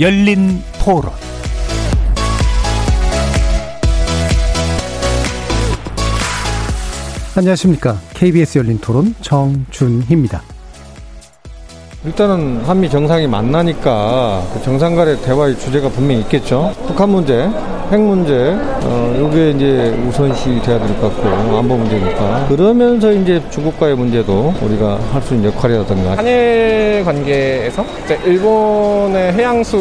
[0.00, 1.12] 열린 토론
[7.36, 7.98] 안녕하십니까.
[8.14, 10.40] KBS 열린 토론 정준희입니다.
[12.06, 16.74] 일단은 한미 정상이 만나니까 그 정상 간의 대화의 주제가 분명히 있겠죠.
[16.86, 17.50] 북한 문제,
[17.90, 22.46] 핵 문제, 어, 요게 이제 우선시 돼야 될 것 같고, 안보 문제니까.
[22.48, 26.16] 그러면서 이제 중국과의 문제도 우리가 할 수 있는 역할이라든가.
[26.18, 29.76] 한일 관계에서 이제 일본의 해양수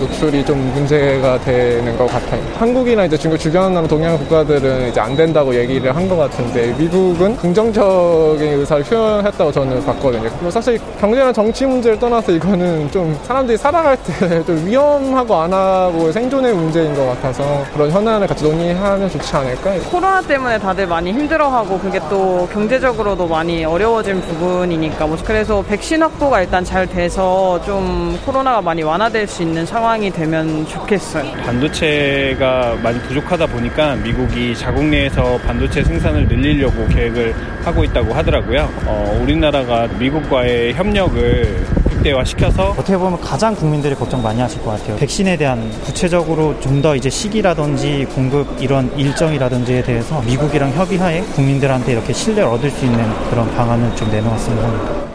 [0.00, 2.40] 노출이 좀 문제가 되는 것 같아요.
[2.58, 8.58] 한국이나 이제 중국 주변하는 동양 국가들은 이제 안 된다고 얘기를 한 것 같은데, 미국은 긍정적인
[8.60, 10.30] 의사를 표현했다고 저는 봤거든요.
[10.50, 16.54] 사실 경제나 정치 문제를 떠나서 이거는 좀 사람들이 살아갈 때 좀 위험하고 안 하고 생존의
[16.54, 17.33] 문제인 것 같아서
[17.72, 19.74] 그런 현안을 같이 논의하면 좋지 않을까.
[19.90, 26.42] 코로나 때문에 다들 많이 힘들어하고 그게 또 경제적으로도 많이 어려워진 부분이니까 뭐 그래서 백신 확보가
[26.42, 31.32] 일단 잘 돼서 좀 코로나가 많이 완화될 수 있는 상황이 되면 좋겠어요.
[31.44, 38.68] 반도체가 많이 부족하다 보니까 미국이 자국 내에서 반도체 생산을 늘리려고 계획을 하고 있다고 하더라고요.
[38.86, 41.64] 어, 우리나라가 미국과의 협력을
[42.04, 44.96] 극대화시켜서 어떻게 보면 가장 국민들이 걱정 많이 하실 것 같아요.
[44.96, 52.12] 백신에 대한 구체적으로 좀 더 이제 시기라든지 공급 이런 일정이라든지에 대해서 미국이랑 협의하에 국민들한테 이렇게
[52.12, 52.98] 신뢰를 얻을 수 있는
[53.30, 55.14] 그런 방안을 좀 내놓았으면 합니다.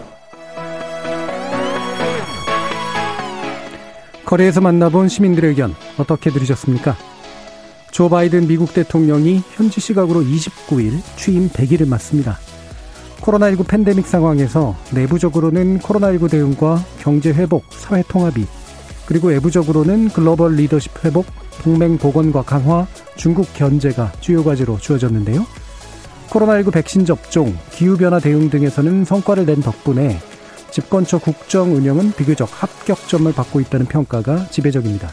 [4.26, 6.96] 거리에서 만나본 시민들의 의견 어떻게 들으셨습니까?
[7.92, 12.40] 조 바이든 미국 대통령이 현지 시각으로 29일 취임 100일을 맞습니다.
[13.22, 18.46] 코로나19 팬데믹 상황에서 내부적으로는 코로나19 대응과 경제 회복, 사회 통합이
[19.06, 21.26] 그리고 외부적으로는 글로벌 리더십 회복,
[21.64, 25.46] 동맹 복원과 강화, 중국 견제가 주요 과제로 주어졌는데요.
[26.30, 30.20] 코로나19 백신 접종, 기후변화 대응 등에서는 성과를 낸 덕분에
[30.72, 35.12] 집권처 국정 운영은 비교적 합격점을 받고 있다는 평가가 지배적입니다.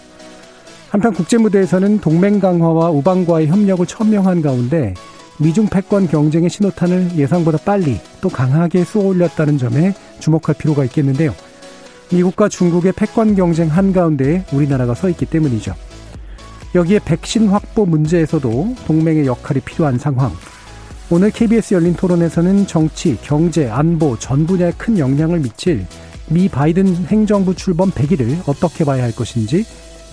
[0.90, 4.94] 한편 국제무대에서는 동맹 강화와 우방과의 협력을 천명한 가운데
[5.38, 11.34] 미중 패권 경쟁의 신호탄을 예상보다 빨리 또 강하게 쏘올렸다는 점에 주목할 필요가 있겠는데요.
[12.10, 15.74] 미국과 중국의 패권 경쟁 한가운데에 우리나라가 서 있기 때문이죠.
[16.74, 20.32] 여기에 백신 확보 문제에서도 동맹의 역할이 필요한 상황.
[21.10, 25.86] 오늘 KBS 열린 토론에서는 정치, 경제, 안보 전 분야에 큰 영향을 미칠
[26.28, 29.64] 미 바이든 행정부 출범 100일을 어떻게 봐야 할 것인지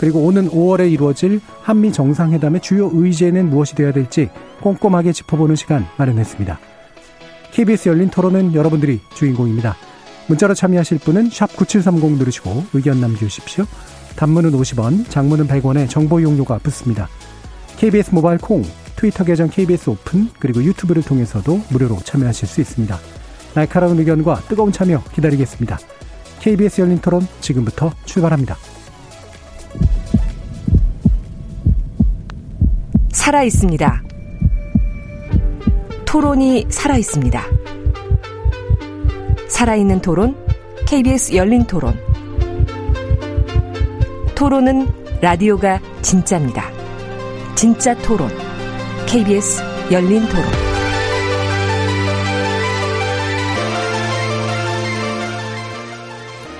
[0.04, 6.60] 그리고 오는 5월에 이루어질 한미 정상회담의 주요 의제는 무엇이 되어야 될지 꼼꼼하게 짚어보는 시간 마련했습니다.
[7.54, 9.78] KBS 열린 토론은 여러분들이 주인공입니다.
[10.28, 13.64] 문자로 참여하실 분은 9730 누르시고 의견 남겨주십시오.
[14.18, 17.08] 단문은 50원, 장문은 100원에 정보 용료가 붙습니다.
[17.78, 18.62] KBS 모바일 콩,
[18.98, 23.00] 트위터 계정 KBS 오픈, 그리고 유튜브를 통해서도 무료로 참여하실 수 있습니다.
[23.54, 25.80] 날카로운 의견과 뜨거운 참여 기다리겠습니다.
[26.42, 28.58] KBS 열린 토론 지금부터 출발합니다.
[33.14, 34.04] 살아 있습니다.
[36.04, 37.42] 토론이 살아 있습니다.
[39.48, 40.36] 살아있는 토론,
[40.88, 41.98] KBS 열린 토론.
[44.36, 44.88] 토론은
[45.22, 46.70] 라디오가 진짜입니다.
[47.56, 48.30] 진짜 토론,
[49.06, 50.44] KBS 열린 토론.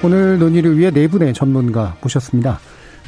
[0.04, 2.60] 오늘 논의를 위해 네 분의 전문가 모셨습니다.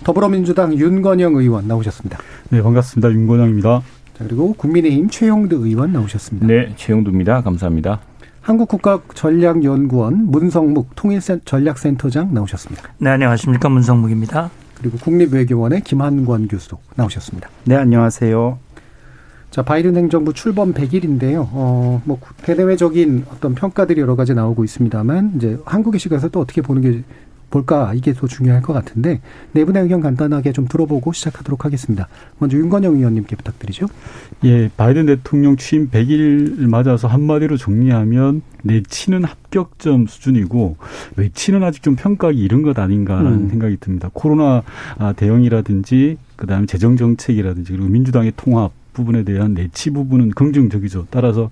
[0.04, 2.20] 더불어민주당 윤건영 의원 나오셨습니다.
[2.50, 3.12] 네, 반갑습니다.
[3.12, 3.82] 윤건영입니다.
[4.18, 6.48] 자, 그리고 국민의힘 최영두 의원 나오셨습니다.
[6.48, 7.42] 네, 최영두입니다.
[7.42, 8.00] 감사합니다.
[8.42, 12.90] 한국국가전략연구원 문성묵 통일전략센터장 나오셨습니다.
[13.00, 13.70] 네, 안녕하십니까.
[13.70, 14.52] 문성묵입니다.
[14.76, 17.50] 그리고 국립외교원의 김한권 교수 나오셨습니다.
[17.64, 18.60] 네, 안녕하세요.
[19.50, 21.48] 자, 바이든 행정부 출범 100일인데요.
[21.52, 26.82] 어, 뭐, 대내외적인 어떤 평가들이 여러 가지 나오고 있습니다만, 이제 한국의 시각에서 또 어떻게 보는
[26.82, 27.04] 게
[27.56, 29.22] 볼까 이게 더 중요할 것 같은데
[29.54, 32.10] 네 분의 의견 간단하게 좀 들어보고 시작하도록 하겠습니다.
[32.38, 33.88] 먼저 윤건영 의원님께 부탁드리죠.
[34.44, 40.76] 예, 바이든 대통령 취임 100일 맞아서 한마디로 정리하면 내치는 합격점 수준이고
[41.16, 43.50] 외치는 아직 좀 평가하기 이른 것 아닌가라는 음.
[43.50, 44.10] 생각이 듭니다.
[44.14, 44.64] 코로나
[45.16, 51.08] 대응이라든지 그다음에 재정 정책이라든지 그리고 민주당의 통합 부분에 대한 내치 부분은 긍정적이죠.
[51.12, 51.52] 따라서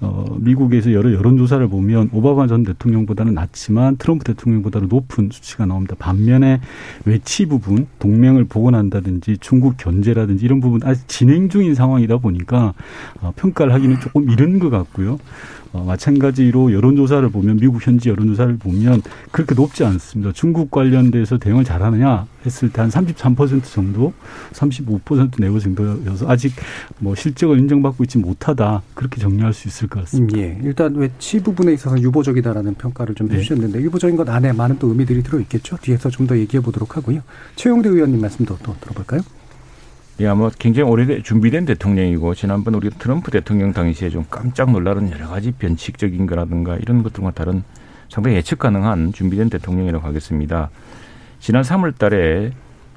[0.00, 5.96] 어 미국에서 여러 여론조사를 보면 오바마 전 대통령보다는 낮지만 트럼프 대통령보다는 높은 수치가 나옵니다.
[5.98, 6.60] 반면에
[7.04, 12.72] 외치 부분 동맹을 복원한다든지 중국 견제라든지 이런 부분 아직 진행 중인 상황이다 보니까
[13.20, 15.18] 어 평가를 하기는 조금 이른 것 같고요.
[15.74, 20.30] 어, 마찬가지로 여론조사를 보면 미국 현지 여론조사를 보면 그렇게 높지 않습니다.
[20.32, 24.12] 중국 관련돼서 대응을 잘하느냐 했을 때 한 33% 정도,
[24.52, 26.52] 35% 내고 정도여서 아직
[26.98, 30.36] 뭐 실적을 인정받고 있지 못하다 그렇게 정리할 수 있을 것 같습니다.
[30.36, 30.58] 음, 예.
[30.62, 33.36] 일단 외치 부분에 있어서 유보적이다라는 평가를 좀 네.
[33.36, 35.76] 해주셨는데 유보적인 것 안에 많은 또 의미들이 들어 있겠죠.
[35.80, 37.20] 뒤에서 좀 더 얘기해 보도록 하고요.
[37.56, 39.20] 최용대 의원님 말씀도 또 들어볼까요?
[40.20, 45.28] 예, 아마 굉장히 오래된 준비된 대통령이고 지난번 우리 트럼프 대통령 당시에 좀 깜짝 놀라는 여러
[45.28, 47.64] 가지 변칙적인 거라든가 이런 것들과 다른
[48.08, 50.70] 상당히 예측 가능한 준비된 대통령이라고 하겠습니다.
[51.40, 52.52] 지난 3월 달에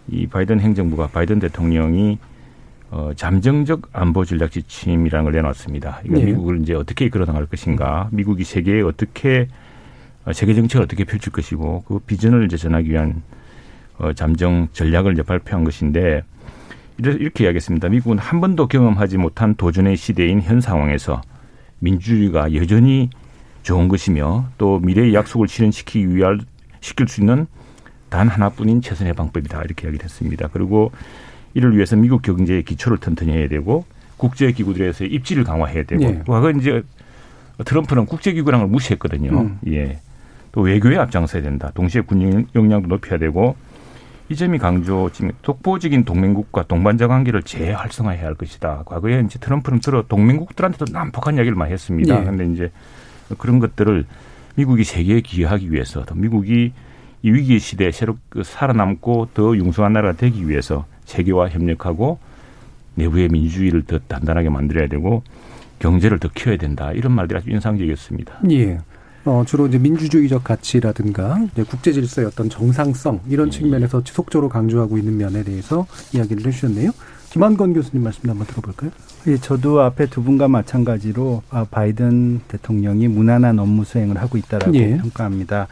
[0.09, 2.19] 이 바이든 행정부가 바이든 대통령이
[2.91, 6.01] 어, 잠정적 안보 전략 지침이라는 걸 내놨습니다.
[6.05, 6.25] 이거 네.
[6.25, 9.47] 미국을 이제 어떻게 이끌어 나갈 것인가, 미국이 세계에 어떻게
[10.23, 13.23] 어, 세계 정책을 어떻게 펼칠 것이고 그 비전을 이제 전하기 위한
[13.97, 16.23] 어, 잠정 전략을 이제 발표한 것인데
[16.99, 17.89] 이렇게 이야기했습니다.
[17.89, 21.21] 미국은 한 번도 경험하지 못한 도전의 시대인 현 상황에서
[21.79, 23.09] 민주주의가 여전히
[23.61, 26.39] 좋은 것이며 또 미래의 약속을 실현시키기 위할
[26.79, 27.47] 시킬 수 있는
[28.09, 30.47] 단 하나뿐인 최선의 방법이다 이렇게 이야기를 했습니다.
[30.51, 30.91] 그리고
[31.53, 33.85] 이를 위해서 미국 경제의 기초를 튼튼히 해야 되고
[34.15, 36.21] 국제 기구들에서의 입지를 강화해야 되고 예.
[36.25, 36.81] 과거 이제
[37.63, 39.31] 트럼프는 국제 기구랑을 무시했거든요.
[39.31, 39.59] 음.
[39.67, 40.00] 예.
[40.51, 41.71] 또 외교에 앞장서야 된다.
[41.75, 43.55] 동시에 군 역량도 높여야 되고
[44.29, 48.83] 이 점이 강조 지금 독보적인 동맹국과 동반자 관계를 재활성화해야 할 것이다.
[48.85, 52.13] 과거에 이제 트럼프는 들어 동맹국들한테도 난폭한 이야기를 많이 했습니다.
[52.13, 52.19] 예.
[52.19, 52.71] 그런데 이제
[53.38, 54.06] 그런 것들을
[54.56, 56.74] 미국이 세계에 기여하기 위해서 또 미국이
[57.24, 62.19] 이 위기의 시대에 새로 그 살아남고 더 융성한 나라가 되기 위해서 세계와 협력하고
[62.95, 65.24] 내부의 민주주의를 더 단단하게 만들어야 되고
[65.79, 66.91] 경제를 더 키워야 된다.
[66.91, 68.39] 이런 말들이 아주 인상적이었습니다.
[68.51, 68.79] 예.
[69.27, 75.18] 어, 주로 이제 민주주의적 가치라든가 이제 국제 질서의 어떤 정상성 이런 측면에서 지속적으로 강조하고 있는
[75.18, 76.91] 면에 대해서 이야기를 해주셨네요.
[77.31, 78.89] 김한건 교수님 말씀 한번 들어볼까요?
[79.27, 84.97] 예, 저도 앞에 두 분과 마찬가지로 아, 바이든 대통령이 무난한 업무 수행을 하고 있다라고 예.
[84.97, 85.68] 평가합니다.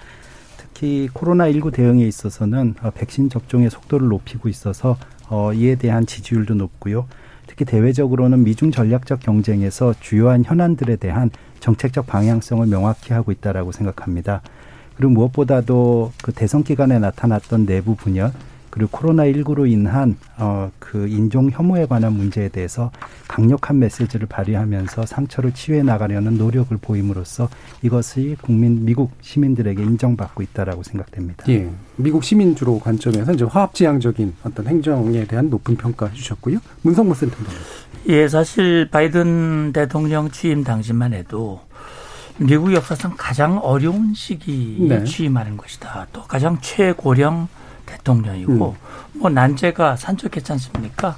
[0.57, 4.97] 특히 코로나19 대응에 있어서는 어, 백신 접종의 속도를 높이고 있어서
[5.29, 7.07] 어, 이에 대한 지지율도 높고요.
[7.47, 11.29] 특히 대외적으로는 미중 전략적 경쟁에서 주요한 현안들에 대한
[11.65, 14.41] 정책적 방향성을 명확히 하고 있다라고 생각합니다.
[14.95, 18.31] 그리고 무엇보다도 그 대선 기간에 나타났던 내부 분열
[18.69, 22.91] 그리고 코로나19로 인한 어, 그 인종 혐오에 관한 문제에 대해서
[23.27, 27.49] 강력한 메시지를 발휘하면서 상처를 치유해 나가려는 노력을 보임으로써
[27.81, 31.45] 이것이 국민 미국 시민들에게 인정받고 있다라고 생각됩니다.
[31.47, 31.69] 예.
[31.95, 36.59] 미국 시민 주로 관점에서 이제 화합지향적인 어떤 행정에 대한 높은 평가 해 주셨고요.
[36.81, 37.45] 문성무 센터장.
[38.07, 41.61] 예, 사실 바이든 대통령 취임 당시만 해도
[42.37, 45.03] 미국 역사상 가장 어려운 시기에 네.
[45.05, 46.07] 취임하는 것이다.
[46.13, 47.47] 또 가장 최고령
[47.85, 48.75] 대통령이고
[49.13, 51.17] 뭐 난제가 산적했지 않습니까?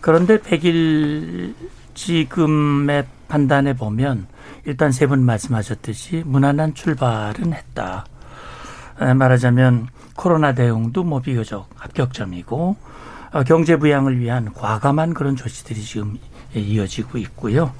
[0.00, 1.54] 그런데 100일
[1.94, 4.26] 지금의 판단에 보면
[4.66, 8.04] 일단 세 분 말씀하셨듯이 무난한 출발은 했다.
[9.00, 12.89] 에, 말하자면 코로나 대응도 뭐 비교적 합격점이고 어,
[13.46, 16.18] 경제 부양을 위한 과감한 그런 조치들이 지금
[16.54, 17.72] 이어지고 있고요.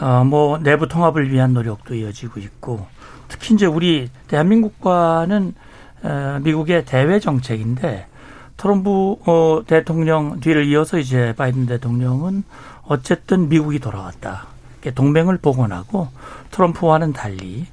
[0.00, 2.86] 어, 뭐 내부 통합을 위한 노력도 이어지고 있고
[3.28, 5.54] 특히 이제 우리 대한민국과는
[6.02, 8.06] 어, 미국의 대외 정책인데
[8.56, 12.44] 트럼프 어, 대통령 뒤를 이어서 이제 바이든 대통령은
[12.84, 14.48] 어쨌든 미국이 돌아왔다.
[14.94, 16.08] 동맹을 복원하고
[16.50, 17.66] 트럼프와는 달리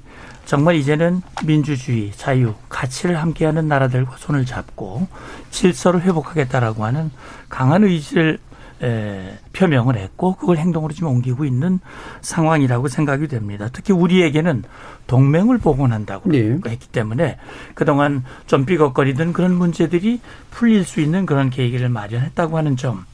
[0.48, 5.06] 정말 이제는 민주주의, 자유, 가치를 함께하는 나라들과 손을 잡고
[5.50, 7.10] 질서를 회복하겠다라고 하는
[7.50, 8.38] 강한 의지를
[8.82, 11.80] 에, 표명을 했고 그걸 행동으로 지금 옮기고 있는
[12.22, 13.68] 상황이라고 생각이 됩니다.
[13.70, 14.64] 특히 우리에게는
[15.06, 16.58] 동맹을 복원한다고 네.
[16.66, 17.36] 했기 때문에
[17.74, 23.04] 그동안 좀 삐걱거리던 그런 문제들이 풀릴 수 있는 그런 계기를 마련했다고 하는 점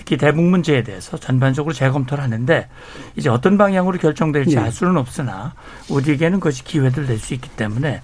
[0.00, 2.68] 특히 대북 문제에 대해서 전반적으로 재검토를 하는데
[3.16, 4.60] 이제 어떤 방향으로 결정될지 네.
[4.62, 5.52] 알 수는 없으나
[5.90, 8.00] 우리에게는 그것이 기회들 될 수 있기 때문에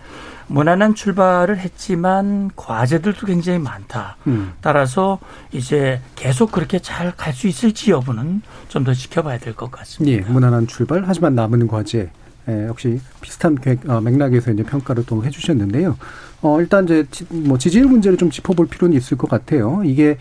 [0.49, 4.19] 무난한 출발을 했지만 과제들도 굉장히 많다.
[4.27, 4.53] 음.
[4.61, 5.19] 따라서
[5.53, 10.19] 이제 계속 그렇게 잘 갈 수 있을지 여부는 좀 더 지켜봐야 될 것 같습니다.
[10.19, 11.03] 예, 무난한 출발.
[11.07, 12.11] 하지만 남은 과제.
[12.49, 13.57] 예, 역시 비슷한
[13.89, 15.97] 어, 맥락에서 이제 평가를 또 해주셨는데요.
[16.43, 19.81] 어, 일단 이제 지, 뭐 지지율 문제를 좀 짚어볼 필요는 있을 것 같아요.
[19.85, 20.19] 이게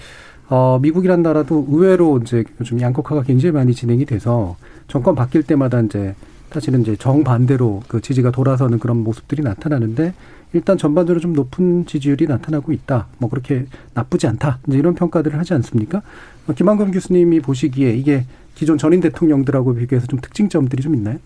[0.48, 6.16] 어, 미국이란 나라도 의외로 이제 요즘 양극화가 굉장히 많이 진행이 돼서 정권 바뀔 때마다 이제
[6.52, 10.14] 사실은 이제 정반대로 그 지지가 돌아서는 그런 모습들이 나타나는데
[10.54, 13.08] 일단 전반적으로 좀 높은 지지율이 나타나고 있다.
[13.18, 14.60] 뭐 그렇게 나쁘지 않다.
[14.68, 16.02] 이제 이런 평가들을 하지 않습니까?
[16.48, 21.18] 어, 김한검 교수님이 보시기에 이게 기존 전임 대통령들하고 비교해서 좀 특징점들이 좀 있나요?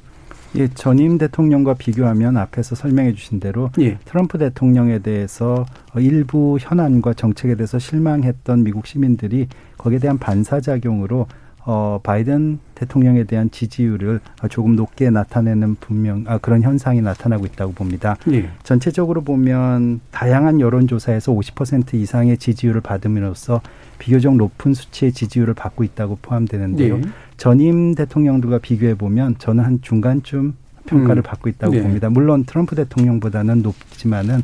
[0.55, 3.97] 예, 전임 대통령과 비교하면 앞에서 설명해 주신 대로 예.
[4.05, 5.65] 트럼프 대통령에 대해서
[5.95, 11.27] 일부 현안과 정책에 대해서 실망했던 미국 시민들이 거기에 대한 반사작용으로
[11.65, 18.15] 어, 바이든 대통령에 대한 지지율을 조금 높게 나타내는 분명 아, 그런 현상이 나타나고 있다고 봅니다.
[18.31, 18.49] 예.
[18.63, 23.61] 전체적으로 보면 다양한 여론조사에서 50% 이상의 지지율을 받음으로써
[23.97, 26.97] 비교적 높은 수치의 지지율을 받고 있다고 포함되는데요.
[26.97, 27.01] 예.
[27.35, 30.53] 전임 대통령들과 비교해 보면 저는 한 중간쯤
[30.85, 31.23] 평가를 음.
[31.23, 31.81] 받고 있다고 네.
[31.81, 32.09] 봅니다.
[32.09, 34.41] 물론 트럼프 대통령보다는 높지만은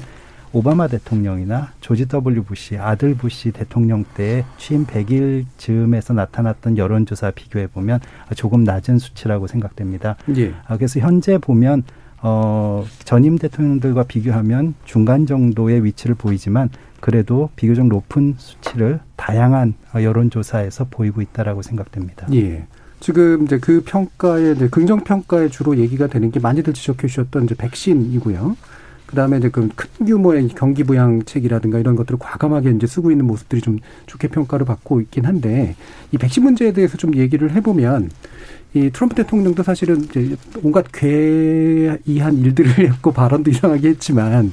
[0.56, 7.68] 오바마 대통령이나 조지 W 부시 아들 부시 대통령 때 취임 100일 즈음에서 나타났던 여론조사 비교해
[7.68, 8.00] 보면
[8.38, 10.16] 조금 낮은 수치라고 생각됩니다.
[10.38, 10.54] 예.
[10.66, 11.84] 아, 그래서 현재 보면
[12.22, 16.70] 어, 전임 대통령들과 비교하면 중간 정도의 위치를 보이지만
[17.02, 22.28] 그래도 비교적 높은 수치를 다양한 여론조사에서 보이고 있다라고 생각됩니다.
[22.34, 22.66] 예.
[23.02, 28.56] 지금 이제 그 평가에 긍정 평가에 주로 얘기가 되는 게 많이들 지적해 주셨던 이제 백신이고요.
[29.08, 33.80] 그다음에 이제 그 큰 규모의 경기 부양책이라든가 이런 것들을 과감하게 이제 쓰고 있는 모습들이 좀
[34.06, 35.76] 좋게 평가를 받고 있긴 한데
[36.12, 38.10] 이 백신 문제에 대해서 좀 얘기를 해보면
[38.74, 44.52] 이 트럼프 대통령도 사실은 이제 온갖 괴이한 일들을 했고 발언도 이상하게 했지만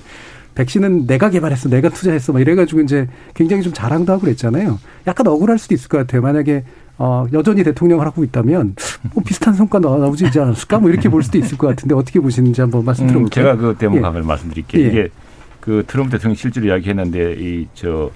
[0.55, 4.79] 백신은 내가 개발했어, 내가 투자했어, 막 이래가지고 이제 굉장히 좀 자랑도 하고 그랬잖아요.
[5.07, 6.21] 약간 억울할 수도 있을 것 같아요.
[6.21, 6.65] 만약에
[6.99, 8.77] 어, 여전히 대통령을 하고 있다면
[9.15, 10.79] 뭐 비슷한 성과 나오지 않았을까?
[10.79, 13.45] 뭐 이렇게 볼 수도 있을 것 같은데 어떻게 보시는지 한번 말씀 들어볼게요.
[13.45, 14.27] 음, 제가 그 대목을 예.
[14.27, 14.83] 말씀드릴게요.
[14.85, 14.89] 예.
[14.89, 15.09] 이게
[15.61, 18.11] 그 트럼프 대통령이 실제로 이야기했는데 이 저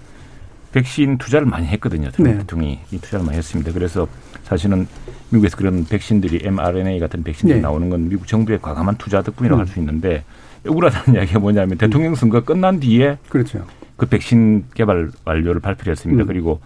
[0.76, 2.10] 백신 투자를 많이 했거든요.
[2.10, 2.38] 트럼프 네.
[2.38, 3.72] 대통령이 이 투자를 많이 했습니다.
[3.72, 4.06] 그래서
[4.44, 4.86] 사실은
[5.30, 7.62] 미국에서 그런 백신들이 mRNA 같은 백신들이 네.
[7.62, 9.60] 나오는 건 미국 정부의 과감한 투자 덕분이라고 음.
[9.60, 10.22] 할수 있는데
[10.68, 13.64] 억울하다는 이야기가 뭐냐면 대통령 선거 끝난 뒤에 그렇죠.
[13.96, 16.24] 그 백신 개발 완료를 발표를 했습니다.
[16.24, 16.26] 음.
[16.26, 16.60] 그리고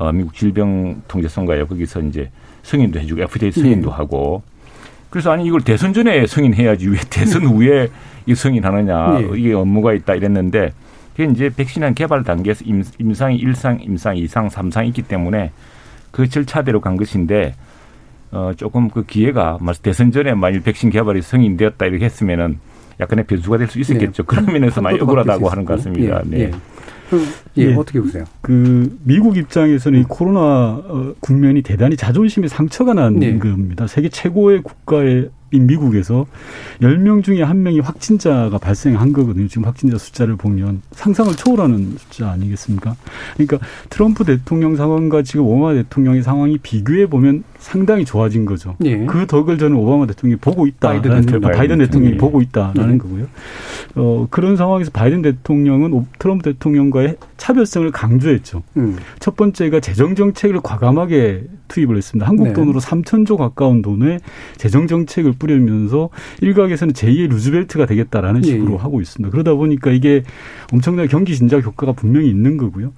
[0.00, 2.30] 어, 미국 질병통제성가요 거기서 이제
[2.62, 3.96] 승인도 해주고 FDA 승인도 네.
[3.96, 4.42] 하고
[5.10, 7.88] 그래서 아니 이걸 대선 전에 승인해야지 왜 대선 후에
[8.24, 9.28] 이 승인하느냐 네.
[9.36, 10.72] 이게 업무가 있다 이랬는데
[11.14, 15.50] 그게 이제 백신한 개발 단계에서 임, 임상이 일상 임상 이상 삼상이 있기 때문에
[16.12, 17.54] 그 절차대로 간 것인데
[18.32, 22.58] 어 조금 그 기회가 뭐 대선 전에 만일 백신 개발이 승인되었다 이렇게 했으면은
[23.00, 24.22] 약간의 변수가 될 수 있었겠죠.
[24.22, 24.26] 네.
[24.26, 25.76] 그런 면에서 많이 억울하다고 하는 것.
[25.76, 26.22] 같습니다.
[26.32, 26.50] 예, 네.
[27.16, 27.62] 예.
[27.62, 27.74] 예, 예.
[27.74, 28.24] 어떻게 보세요?
[28.40, 33.38] 그 미국 입장에서는 이 코로나 어, 국면이 대단히 자존심에 상처가 난 네.
[33.38, 33.86] 겁니다.
[33.86, 36.26] 세계 최고의 국가인 미국에서
[36.80, 39.48] 10명 중에 한 명이 확진자가 발생한 거거든요.
[39.48, 42.94] 지금 확진자 숫자를 보면 상상을 초월하는 숫자 아니겠습니까?
[43.34, 48.76] 그러니까 트럼프 대통령 상황과 지금 오바마 대통령의 상황이 비교해 보면 상당히 좋아진 거죠.
[48.84, 49.04] 예.
[49.04, 50.88] 그 덕을 저는 오바마 대통령이 보고 있다.
[50.88, 51.52] 바이든 바이든, 대통령.
[51.52, 52.18] 바이든 대통령이 예.
[52.18, 52.98] 보고 있다라는 예.
[52.98, 53.26] 거고요.
[53.96, 58.62] 어, 그런 상황에서 바이든 대통령은 오- 트럼프 대통령과의 차별성을 강조했죠.
[58.76, 58.96] 음.
[59.18, 62.28] 첫 번째가 재정 정책을 과감하게 투입을 했습니다.
[62.28, 62.52] 한국 네.
[62.52, 64.18] 돈으로 3천조 가까운 돈에
[64.56, 66.10] 재정 정책을 뿌리면서
[66.42, 68.76] 일각에서는 제2의 루즈벨트가 되겠다라는 예, 식으로 예.
[68.76, 69.30] 하고 있습니다.
[69.30, 70.24] 그러다 보니까 이게
[70.72, 72.92] 엄청난 경기 진작 효과가 분명히 있는 거고요.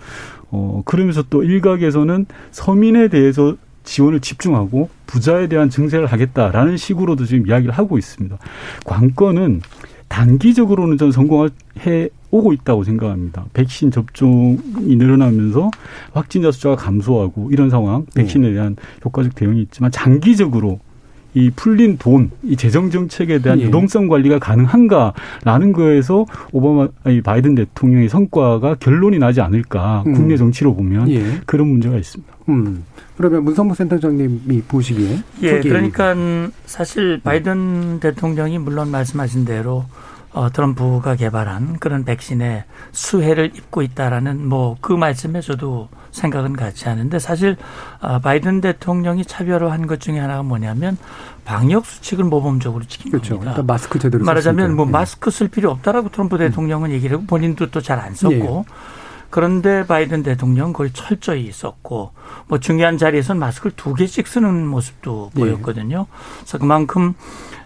[0.51, 7.75] 어, 그러면서 또 일각에서는 서민에 대해서 지원을 집중하고 부자에 대한 증세를 하겠다라는 식으로도 지금 이야기를
[7.75, 8.39] 하고 있습니다.
[8.85, 9.61] 관건은
[10.13, 13.47] 단기적으로는 전 성공해 오고 있다고 생각합니다.
[13.55, 15.71] 백신 접종이 늘어나면서
[16.13, 20.81] 확진자 숫자가 감소하고 이런 상황, 백신에 대한 효과적 대응이 있지만 장기적으로
[21.35, 23.65] 이 풀린 돈, 이 재정 정책에 대한 예.
[23.65, 30.05] 유동성 관리가 가능한가라는 거에서 오바마, 아니 바이든 대통령의 성과가 결론이 나지 않을까.
[30.07, 30.15] 음.
[30.15, 31.41] 국내 정치로 보면 예.
[31.47, 32.33] 그런 문제가 있습니다.
[32.49, 32.85] 음.
[33.17, 36.15] 그러면 문성무 센터장님이 보시기에 예, 그러니까
[36.65, 39.85] 사실 바이든 대통령이 물론 말씀하신 대로
[40.33, 47.19] 어, 트럼프가 개발한 그런 백신에 수혜를 입고 있다라는 뭐 그 말씀에 저도 생각은 같이 하는데
[47.19, 47.57] 사실
[48.01, 50.97] 아, 바이든 대통령이 차별화한 것 중에 하나가 뭐냐면
[51.45, 53.35] 방역 수칙을 모범적으로 지킨 그렇죠.
[53.35, 53.53] 겁니다.
[53.53, 54.75] 일단 마스크 제대로 말하자면.
[54.77, 54.91] 뭐 예.
[54.91, 58.65] 마스크 쓸 필요 없다라고 트럼프 대통령은 얘기를 하고 본인도 또 잘 안 썼고
[59.31, 62.13] 그런데 바이든 대통령 그걸 철저히 썼고
[62.49, 65.41] 뭐 중요한 자리에서는 마스크를 두 개씩 쓰는 모습도 예.
[65.41, 66.07] 보였거든요.
[66.41, 67.15] 그래서 그만큼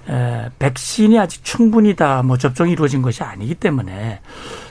[0.08, 4.20] 에, 백신이 아직 충분히 다 뭐 접종이 이루어진 것이 아니기 때문에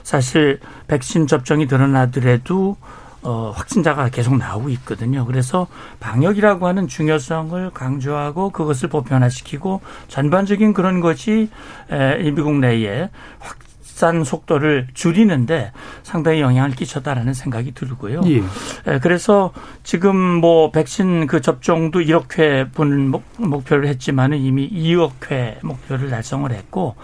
[0.03, 2.77] 사실 백신 접종이 늘어나더라도
[3.23, 5.25] 어, 확진자가 계속 나오고 있거든요.
[5.25, 5.67] 그래서
[5.99, 11.49] 방역이라고 하는 중요성을 강조하고 그것을 보편화시키고 전반적인 그런 것이
[11.91, 13.57] 에, 이 미국 내에 확
[13.95, 15.71] 산 속도를 줄이는데
[16.03, 18.23] 상당히 영향을 끼쳤다라는 생각이 들고요.
[18.25, 18.43] 예.
[18.87, 26.09] 예, 그래서 지금 뭐 백신 그 접종도 1억 회분 목표를 했지만은 이미 2억 회 목표를
[26.09, 26.95] 달성을 했고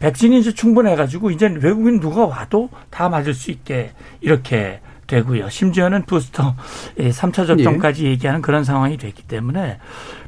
[0.00, 5.48] 백신이 이제 충분해가지고 이제 외국인 누가 와도 다 맞을 수 있게 이렇게 되고요.
[5.48, 6.56] 심지어는 부스터
[6.98, 8.10] 3차 예, 접종까지 예.
[8.10, 9.78] 얘기하는 그런 상황이 됐기 때문에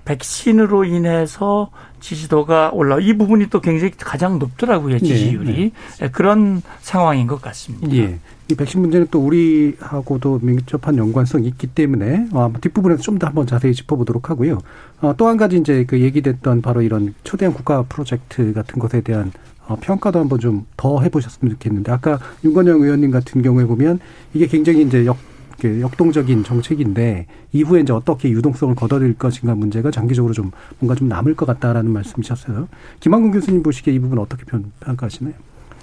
[0.07, 6.11] 백신으로 인해서 지지도가 올라 이 부분이 또 굉장히 가장 높더라고요 네, 지지율이 네, 네.
[6.11, 7.95] 그런 상황인 것 같습니다.
[7.97, 8.19] 예.
[8.49, 13.75] 이 백신 문제는 또 우리하고도 밀접한 연관성이 있기 때문에 어, 뒷부분에서 좀 더 한번 자세히
[13.75, 14.59] 짚어보도록 하고요.
[15.01, 19.33] 어, 또 한 가지 이제 그 얘기됐던 바로 이런 초대형 국가 프로젝트 같은 것에 대한
[19.67, 23.99] 어, 평가도 한번 좀 더 해보셨으면 좋겠는데 아까 윤건영 의원님 같은 경우에 보면
[24.35, 25.17] 이게 굉장히 이제 역
[25.65, 31.47] 역동적인 정책인데 이후에 이제 어떻게 유동성을 걷어낼 것인가 문제가 장기적으로 좀 뭔가 좀 남을 것
[31.47, 32.69] 같다라는 말씀이셨어요.
[33.01, 34.45] 김한근 교수님 보시기에 이 부분 어떻게
[34.81, 35.35] 평가하시나요?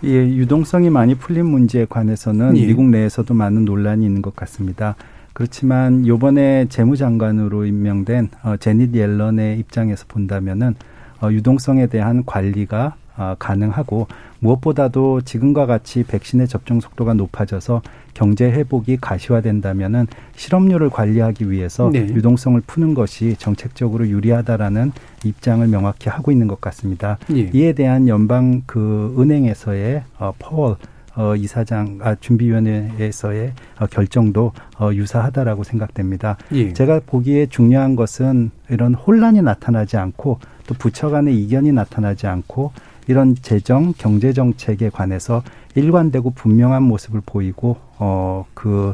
[0.05, 2.65] 예, 유동성이 많이 풀린 문제에 관해서는 예.
[2.65, 4.95] 미국 내에서도 많은 논란이 있는 것 같습니다.
[5.31, 10.75] 그렇지만 요번에 재무장관으로 임명된 어, 제닛 옐런의 입장에서 본다면은
[11.21, 13.02] 어, 유동성에 대한 관리가 어,
[13.39, 14.07] 가능하고
[14.39, 17.81] 무엇보다도 지금과 같이 백신의 접종 속도가 높아져서
[18.13, 22.01] 경제 회복이 가시화된다면은 실업률을 관리하기 위해서 네.
[22.01, 24.91] 유동성을 푸는 것이 정책적으로 유리하다라는
[25.23, 27.17] 입장을 명확히 하고 있는 것 같습니다.
[27.31, 27.49] 예.
[27.53, 30.75] 이에 대한 연방 그 은행에서의 어, 퍼월
[31.15, 36.37] 어, 이사장, 아, 준비위원회에서의 어, 결정도 어, 유사하다라고 생각됩니다.
[36.53, 36.73] 예.
[36.73, 42.71] 제가 보기에 중요한 것은 이런 혼란이 나타나지 않고 또 부처 간의 이견이 나타나지 않고
[43.07, 45.43] 이런 재정 경제 정책에 관해서
[45.75, 48.93] 일관되고 분명한 모습을 보이고 어그그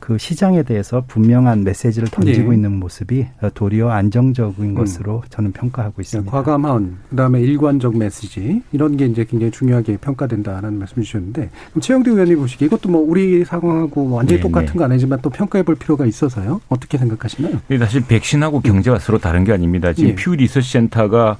[0.00, 2.56] 그 시장에 대해서 분명한 메시지를 던지고 네.
[2.56, 4.74] 있는 모습이 도리어 안정적인 음.
[4.74, 6.32] 것으로 저는 평가하고 있습니다.
[6.32, 12.38] 과감한 그다음에 일관적 메시지 이런 게 이제 굉장히 중요하게 평가된다라는 말씀 주셨는데 그럼 최영대 의원님
[12.38, 14.78] 보시기에 이것도 뭐 우리 상황하고 완전히 네, 똑같은 네.
[14.78, 16.60] 건 아니지만 또 평가해 볼 필요가 있어서요.
[16.68, 17.60] 어떻게 생각하시나요?
[17.78, 19.92] 사실 백신하고 경제가 서로 다른 게 아닙니다.
[19.92, 20.14] 지금 예.
[20.14, 21.36] 퓨 리서치 센터가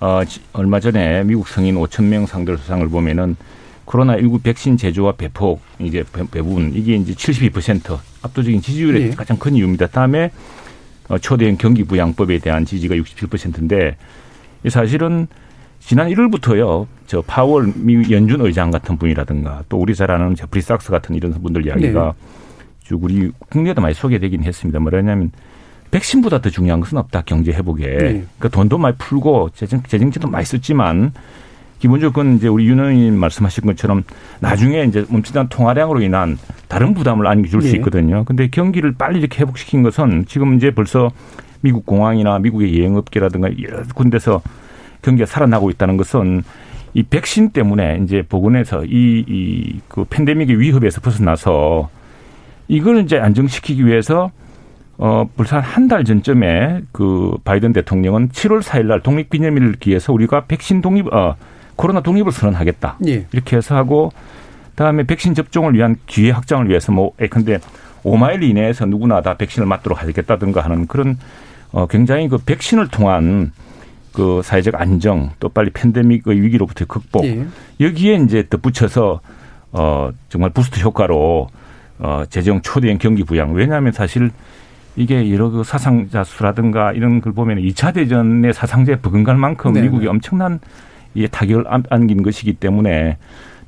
[0.00, 0.22] 어,
[0.54, 3.36] 얼마 전에 미국 성인 5천 명 상대 조사를 보면은
[3.84, 9.14] 코로나 19 백신 제조와 배포 이제 배분 이게 이제 72% 압도적인 지지율의 네.
[9.14, 9.88] 가장 큰 이유입니다.
[9.88, 10.30] 다음에
[11.08, 13.96] 어, 초대형 경기 부양법에 대한 지지가 67%인데
[14.68, 15.26] 사실은
[15.80, 16.86] 지난 1월부터요.
[17.06, 21.32] 저 파월 미 연준 의장 같은 분이라든가 또 우리 잘 아는 제프리 삭스 같은 이런
[21.32, 22.26] 분들 이야기가 네.
[22.84, 24.78] 쭉 우리 국내에도 많이 소개되긴 했습니다.
[24.78, 25.32] 뭐냐면
[25.90, 27.86] 백신보다 더 중요한 것은 없다 경제 회복에.
[27.86, 27.98] 네.
[27.98, 31.12] 그러니까 돈도 많이 풀고 재정 재정제도 많이 썼지만
[31.80, 34.04] 기본적으로 이제 우리 윤 의원님 말씀하신 것처럼
[34.40, 37.68] 나중에 이제 멈칫한 통화량으로 인한 다른 부담을 안겨줄 네.
[37.68, 38.24] 수 있거든요.
[38.24, 41.10] 근데 경기를 빨리 이렇게 회복시킨 것은 지금 이제 벌써
[41.62, 44.42] 미국 공항이나 미국의 여행업계라든가 여러 군데서
[45.02, 46.42] 경기가 살아나고 있다는 것은
[46.92, 51.88] 이 백신 때문에 이제 복원해서 이, 이, 그 팬데믹의 위협에서 벗어나서
[52.68, 54.30] 이걸 이제 안정시키기 위해서
[55.02, 61.10] 어, 불산 한달 전쯤에 그 바이든 대통령은 7월 4일 날 독립기념일을 기해서 우리가 백신 독립,
[61.12, 61.36] 어,
[61.74, 62.98] 코로나 독립을 선언하겠다.
[63.08, 63.26] 예.
[63.32, 64.12] 이렇게 해서 하고
[64.74, 67.58] 다음에 백신 접종을 위한 기회 확장을 위해서 뭐, 근데
[68.04, 71.16] 5마일 이내에서 누구나 다 백신을 맞도록 하겠다든가 하는 그런
[71.72, 73.52] 어, 굉장히 그 백신을 통한
[74.12, 77.46] 그 사회적 안정 또 빨리 팬데믹의 위기로부터 극복 예.
[77.80, 79.20] 여기에 이제 덧붙여서
[79.72, 81.48] 어, 정말 부스트 효과로
[82.00, 84.30] 어, 재정 초대형 경기 부양 왜냐하면 사실
[84.96, 90.06] 이게 여러 그 사상자 수라든가 이런 걸 보면 2차 대전의 사상자에 버금갈 만큼 네 미국이
[90.06, 90.60] 엄청난
[91.14, 93.16] 이 타격을 안긴 것이기 때문에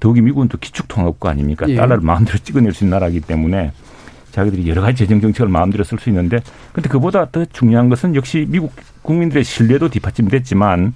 [0.01, 1.67] 더욱이 미국은 또 기축통화국가 아닙니까?
[1.69, 1.77] 예.
[1.77, 3.73] 달러를 마음대로 찍어낼 수 있는 나라이기 때문에
[4.33, 6.41] 자기들이 여러 가지 재정 정책을 마음대로 쓸 수 있는데
[6.73, 10.95] 근데 그보다 더 중요한 것은 역시 미국 국민들의 신뢰도 뒷받침됐지만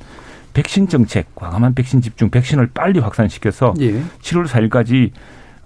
[0.55, 3.93] 백신 정책, 과감한 백신 집중, 백신을 빨리 확산시켜서 예.
[4.23, 5.11] 7월 4일까지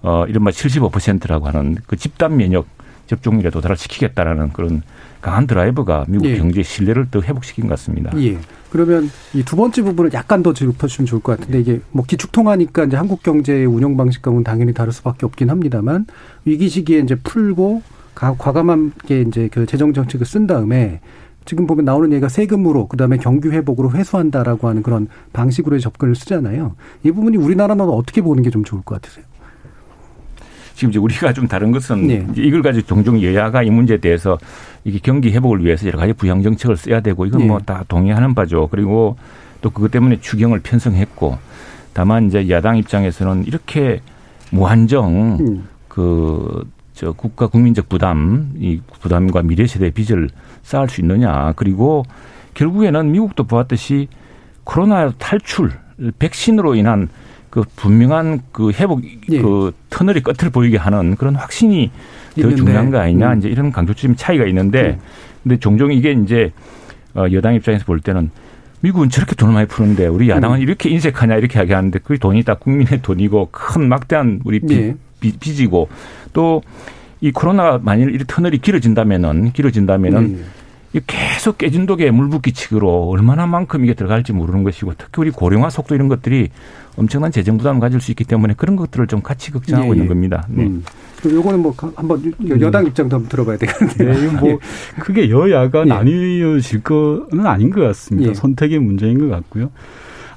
[0.01, 2.67] 어 이른바 75%라고 하는 그 집단 면역
[3.11, 4.81] 접종률에 도달을 시키겠다라는 그런
[5.21, 6.37] 강한 드라이버가 미국 예.
[6.37, 8.11] 경제 신뢰를 더 회복시킨 것 같습니다.
[8.17, 8.37] 예.
[8.71, 12.95] 그러면 이 두 번째 부분을 약간 더 짚어주시면 좋을 것 같은데 이게 뭐 기축통화니까 이제
[12.97, 16.05] 한국 경제의 운영 방식과는 당연히 다를 수밖에 없긴 합니다만
[16.45, 17.83] 위기 시기에 이제 풀고
[18.15, 21.01] 과감하게 이제 그 재정 정책을 쓴 다음에
[21.43, 26.75] 지금 보면 나오는 얘기가 세금으로 그다음에 경기 회복으로 회수한다라고 하는 그런 방식으로의 접근을 쓰잖아요.
[27.03, 29.25] 이 부분이 우리나라는 어떻게 보는 게 좀 좋을 것 같으세요?
[30.73, 32.25] 지금 이제 우리가 좀 다른 것은 네.
[32.35, 34.37] 이걸 가지고 종종 여야가 이 문제에 대해서
[34.83, 37.47] 이게 경기 회복을 위해서 여러 가지 부양 정책을 써야 되고 이건 네.
[37.47, 38.67] 뭐다 동의하는 바죠.
[38.71, 39.17] 그리고
[39.61, 41.37] 또 그것 때문에 추경을 편성했고
[41.93, 44.01] 다만 이제 야당 입장에서는 이렇게
[44.51, 45.67] 무한정 음.
[45.87, 50.29] 그저 국가 국민적 부담 이 부담과 미래 세대 빚을
[50.63, 52.03] 쌓을 수 있느냐 그리고
[52.53, 54.07] 결국에는 미국도 보았듯이
[54.63, 55.71] 코로나 탈출
[56.19, 57.09] 백신으로 인한
[57.51, 59.41] 그 분명한 그 회복 예.
[59.41, 61.91] 그 터널이 끝을 보이게 하는 그런 확신이
[62.33, 62.55] 더 있는데.
[62.55, 63.37] 중요한 거 아니냐 음.
[63.37, 64.99] 이제 이런 강조점 차이가 있는데 음.
[65.43, 66.51] 근데 종종 이게 이제
[67.13, 68.31] 어 여당 입장에서 볼 때는
[68.79, 70.61] 미국은 저렇게 돈을 많이 푸는데 우리 야당은 음.
[70.61, 74.95] 이렇게 인색하냐 이렇게 이야기하는데 그 돈이 다 국민의 돈이고 큰 막대한 우리 빚, 예.
[75.19, 75.89] 빚이고
[76.33, 76.63] 또
[77.21, 80.45] 이 코로나 만일 이 터널이 길어진다면은 길어진다면은 음.
[81.07, 86.09] 계속 깨진 독에 물붓기치기로 얼마나 만큼 이게 들어갈지 모르는 것이고 특히 우리 고령화 속도 이런
[86.09, 86.49] 것들이
[86.97, 90.09] 엄청난 재정 부담을 가질 수 있기 때문에 그런 것들을 좀 같이 걱정하고 예, 있는 예.
[90.09, 90.45] 겁니다.
[90.49, 90.63] 네.
[90.63, 90.83] 음.
[91.23, 94.05] 요거는 뭐 한번 여당 입장도 한번 들어봐야 되겠는데.
[94.05, 94.59] 네, 뭐
[94.99, 95.85] 크게 여야가 예.
[95.85, 98.31] 나뉘어질 거는 아닌 것 같습니다.
[98.31, 98.33] 예.
[98.33, 99.71] 선택의 문제인 것 같고요.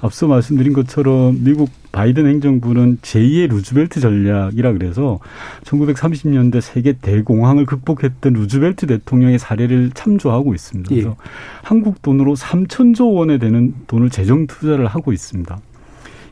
[0.00, 5.20] 앞서 말씀드린 것처럼 미국 바이든 행정부는 제2의 루즈벨트 전략이라 그래서
[5.62, 10.88] 1930년대 세계 대공황을 극복했던 루즈벨트 대통령의 사례를 참조하고 있습니다.
[10.88, 11.14] 그래서 예.
[11.62, 15.56] 한국 돈으로 3천조 원에 되는 돈을 재정 투자를 하고 있습니다.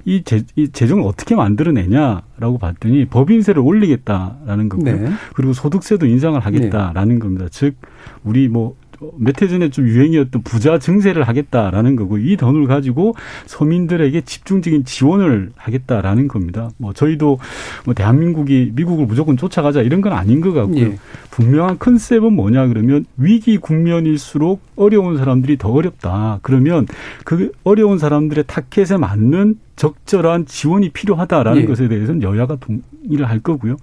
[0.05, 4.97] 이, 재, 이 재정을 어떻게 만들어내냐라고 봤더니 법인세를 올리겠다라는 거고요.
[4.97, 5.13] 네.
[5.35, 7.19] 그리고 소득세도 인상을 하겠다라는 네.
[7.21, 7.47] 겁니다.
[7.53, 7.77] 즉
[8.25, 8.75] 우리 뭐
[9.19, 13.15] 몇 해 전에 좀 유행이었던 부자 증세를 하겠다라는 거고 이 돈을 가지고
[13.47, 16.71] 서민들에게 집중적인 지원을 하겠다라는 겁니다.
[16.79, 17.39] 뭐 저희도
[17.85, 20.85] 뭐 대한민국이 미국을 무조건 쫓아가자 이런 건 아닌 것 같고요.
[20.85, 20.99] 예.
[21.31, 26.39] 분명한 컨셉은 뭐냐 그러면 위기 국면일수록 어려운 사람들이 더 어렵다.
[26.43, 26.87] 그러면
[27.25, 31.67] 그 어려운 사람들의 타켓에 맞는 적절한 지원이 필요하다라는 예.
[31.67, 33.77] 것에 대해서는 여야가 동의를 할 거고요.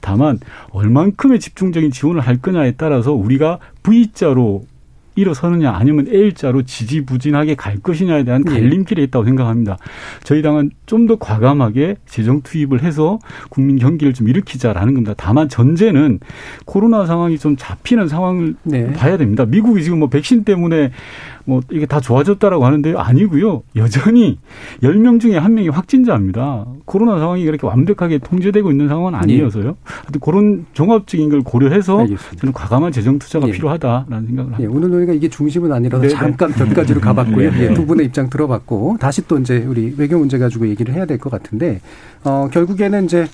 [0.00, 4.64] 다만 얼만큼의 집중적인 지원을 할 거냐에 따라서 우리가 V자로
[5.14, 8.52] 일어서느냐 아니면 L자로 지지부진하게 갈 것이냐에 대한 예.
[8.52, 9.78] 갈림길에 있다고 생각합니다.
[10.24, 15.14] 저희 당은 좀 더 과감하게 재정 투입을 해서 국민 경기를 좀 일으키자라는 겁니다.
[15.16, 16.18] 다만 전제는
[16.64, 18.92] 코로나 상황이 좀 잡히는 상황을 네.
[18.92, 19.46] 봐야 됩니다.
[19.46, 20.90] 미국이 지금 뭐 백신 때문에
[21.48, 22.98] 뭐 이게 다 좋아졌다라고 하는데요.
[22.98, 23.62] 아니고요.
[23.76, 24.38] 여전히
[24.82, 26.66] 10명 중에 한 명이 확진자입니다.
[26.84, 29.16] 코로나 상황이 그렇게 완벽하게 통제되고 있는 상황은 예.
[29.22, 29.76] 아니어서요.
[29.84, 32.36] 하여튼 그런 종합적인 걸 고려해서 알겠습니다.
[32.40, 33.52] 저는 과감한 재정 투자가 예.
[33.52, 34.58] 필요하다라는 생각을 합니다.
[34.60, 34.66] 예.
[34.66, 36.14] 오늘 저희가 이게 중심은 아니라서 네네.
[36.14, 37.50] 잠깐 몇 가지로 가봤고요.
[37.52, 37.68] 네.
[37.70, 37.74] 예.
[37.74, 41.30] 두 분의 입장 들어봤고 다시 또 이제 우리 외교 문제 가지고 얘기를 해야 될 것
[41.30, 41.80] 같은데
[42.24, 43.26] 어 결국에는 이제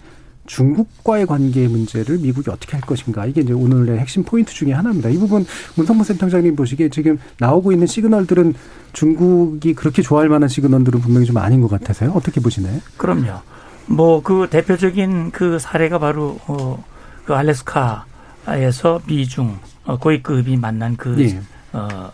[0.47, 5.09] 중국과의 관계 문제를 미국이 어떻게 할 것인가 이게 이제 오늘의 핵심 포인트 중의 하나입니다.
[5.09, 8.55] 이 부분 문성무 센터장님 보시기에 지금 나오고 있는 시그널들은
[8.93, 12.11] 중국이 그렇게 좋아할 만한 시그널들은 분명히 좀 아닌 것 같아서요.
[12.13, 12.81] 어떻게 보시나요?
[12.97, 13.41] 그럼요.
[13.87, 21.41] 뭐 그 대표적인 그 사례가 바로 어그 알래스카에서 미중 어, 고위급이 만난 그 예.
[21.73, 22.11] 어,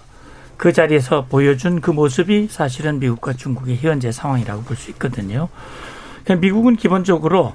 [0.57, 5.49] 그 자리에서 보여준 그 모습이 사실은 미국과 중국의 현재 상황이라고 볼 수 있거든요.
[6.25, 7.55] 그러니까 미국은 기본적으로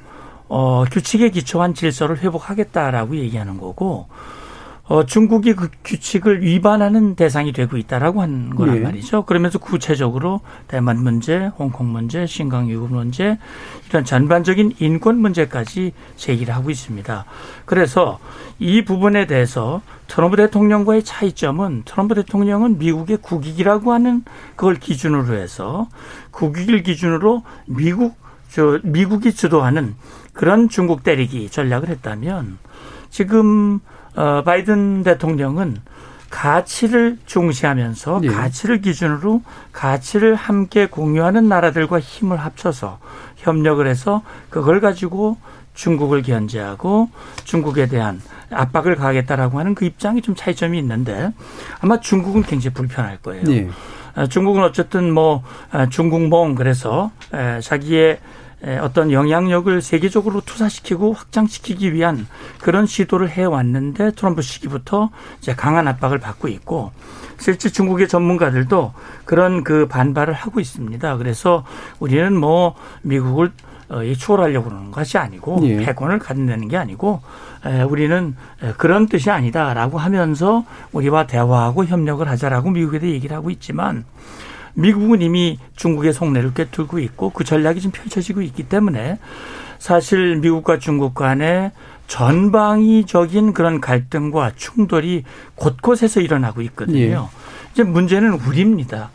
[0.55, 4.05] 어, 규칙에 기초한 질서를 회복하겠다라고 얘기하는 거고
[4.83, 8.81] 어, 중국이 그 규칙을 위반하는 대상이 되고 있다라고 하는 거란 네.
[8.81, 9.25] 말이죠.
[9.25, 13.39] 그러면서 구체적으로 대만 문제, 홍콩 문제, 신강 유급 문제
[13.89, 17.25] 이런 전반적인 인권 문제까지 제기를 하고 있습니다.
[17.65, 18.19] 그래서
[18.59, 24.23] 이 부분에 대해서 트럼프 대통령과의 차이점은 트럼프 대통령은 미국의 국익이라고 하는
[24.55, 25.87] 그걸 기준으로 해서
[26.29, 29.95] 국익을 기준으로 미국 저 미국이 주도하는
[30.33, 32.57] 그런 중국 때리기 전략을 했다면
[33.09, 33.79] 지금
[34.15, 35.77] 어 바이든 대통령은
[36.29, 38.27] 가치를 중시하면서 네.
[38.27, 42.99] 가치를 기준으로 가치를 함께 공유하는 나라들과 힘을 합쳐서
[43.37, 45.37] 협력을 해서 그걸 가지고
[45.75, 47.09] 중국을 견제하고
[47.43, 51.31] 중국에 대한 압박을 가하겠다라고 하는 그 입장이 좀 차이점이 있는데
[51.81, 53.43] 아마 중국은 굉장히 불편할 거예요.
[53.43, 53.69] 네.
[54.29, 55.43] 중국은 어쨌든 뭐
[55.89, 57.11] 중국몽 그래서
[57.61, 58.19] 자기의
[58.81, 62.27] 어떤 영향력을 세계적으로 투사시키고 확장시키기 위한
[62.61, 66.91] 그런 시도를 해왔는데 트럼프 시기부터 이제 강한 압박을 받고 있고
[67.37, 68.93] 실제 중국의 전문가들도
[69.25, 71.17] 그런 그 반발을 하고 있습니다.
[71.17, 71.65] 그래서
[71.99, 73.51] 우리는 뭐 미국을
[73.89, 75.77] 어, 추월하려고 그러는 것이 아니고 예.
[75.77, 77.21] 패권을 갖는다는 게 아니고
[77.89, 78.35] 우리는
[78.77, 84.05] 그런 뜻이 아니다라고 하면서 우리와 대화하고 협력을 하자라고 미국에도 얘기를 하고 있지만
[84.73, 89.19] 미국은 이미 중국의 속내를 꿰뚫고 있고 그 전략이 지금 펼쳐지고 있기 때문에
[89.79, 91.71] 사실 미국과 중국 간의
[92.07, 95.23] 전방위적인 그런 갈등과 충돌이
[95.55, 96.99] 곳곳에서 일어나고 있거든요.
[96.99, 97.17] 예.
[97.73, 99.09] 이제 문제는 우리입니다.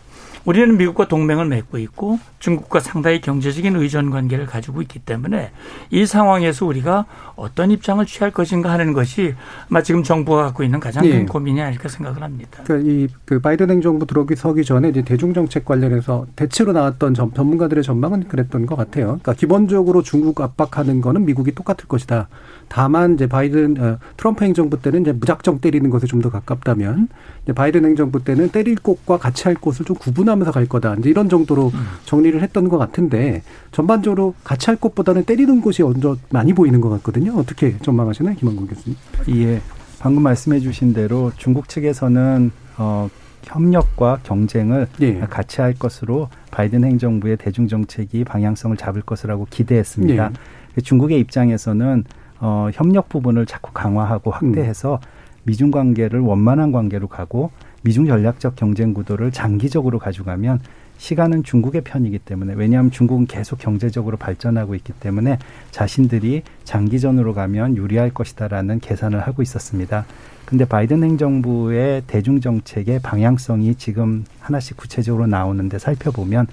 [0.48, 5.50] 우리는 미국과 동맹을 맺고 있고 중국과 상당히 경제적인 의존 관계를 가지고 있기 때문에
[5.90, 7.04] 이 상황에서 우리가
[7.36, 9.34] 어떤 입장을 취할 것인가 하는 것이
[9.68, 11.26] 아마 지금 정부가 갖고 있는 가장 큰 네.
[11.26, 12.62] 고민이 아닐까 생각을 합니다.
[12.64, 17.84] 그러니까 이그 바이든 행정부 들어오기 서기 전에 이제 대중 정책 관련해서 대체로 나왔던 전 문가들의
[17.84, 19.06] 전망은 그랬던 것 같아요.
[19.06, 22.28] 그러니까 기본적으로 중국 압박하는 거는 미국이 똑같을 것이다.
[22.68, 27.08] 다만 이제 바이든 어, 트럼프 행정부 때는 이제 무작정 때리는 것에 좀 더 가깝다면
[27.54, 30.94] 바이든 행정부 때는 때릴 곳과 같이 할 곳을 좀 구분하면 서 갈 거다.
[30.98, 31.86] 이제 이런 정도로 음.
[32.04, 37.34] 정리를 했던 것 같은데 전반적으로 같이 할 곳보다는 때리는 곳이 먼저 많이 보이는 것 같거든요.
[37.36, 38.96] 어떻게 전망하시나요, 김한국 교수님?
[39.36, 39.60] 예,
[39.98, 43.08] 방금 말씀해 주신 대로 중국 측에서는 어.
[43.44, 45.20] 협력과 경쟁을 예.
[45.20, 50.32] 같이 할 것으로 바이든 행정부의 대중 정책이 방향성을 잡을 것이라고 기대했습니다.
[50.76, 50.80] 예.
[50.82, 52.04] 중국의 입장에서는
[52.40, 55.00] 어, 협력 부분을 자꾸 강화하고 확대해서
[55.44, 57.50] 미중 관계를 원만한 관계로 가고
[57.82, 60.60] 미중 전략적 경쟁 구도를 장기적으로 가져가면
[60.98, 65.38] 시간은 중국의 편이기 때문에 왜냐하면 중국은 계속 경제적으로 발전하고 있기 때문에
[65.70, 70.04] 자신들이 장기전으로 가면 유리할 것이다라는 계산을 하고 있었습니다.
[70.44, 76.46] 근데 바이든 행정부의 대중 정책의 방향성이 지금 하나씩 구체적으로 나오는데 살펴보면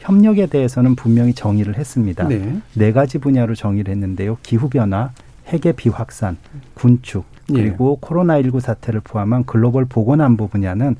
[0.00, 2.28] 협력에 대해서는 분명히 정의를 했습니다.
[2.28, 2.60] 네.
[2.74, 4.36] 네 가지 분야로 정의를 했는데요.
[4.42, 5.10] 기후 변화,
[5.46, 6.36] 핵의 비확산,
[6.74, 10.96] 군축, 그리고 코로나19 사태를 포함한 글로벌 보건안보 분야는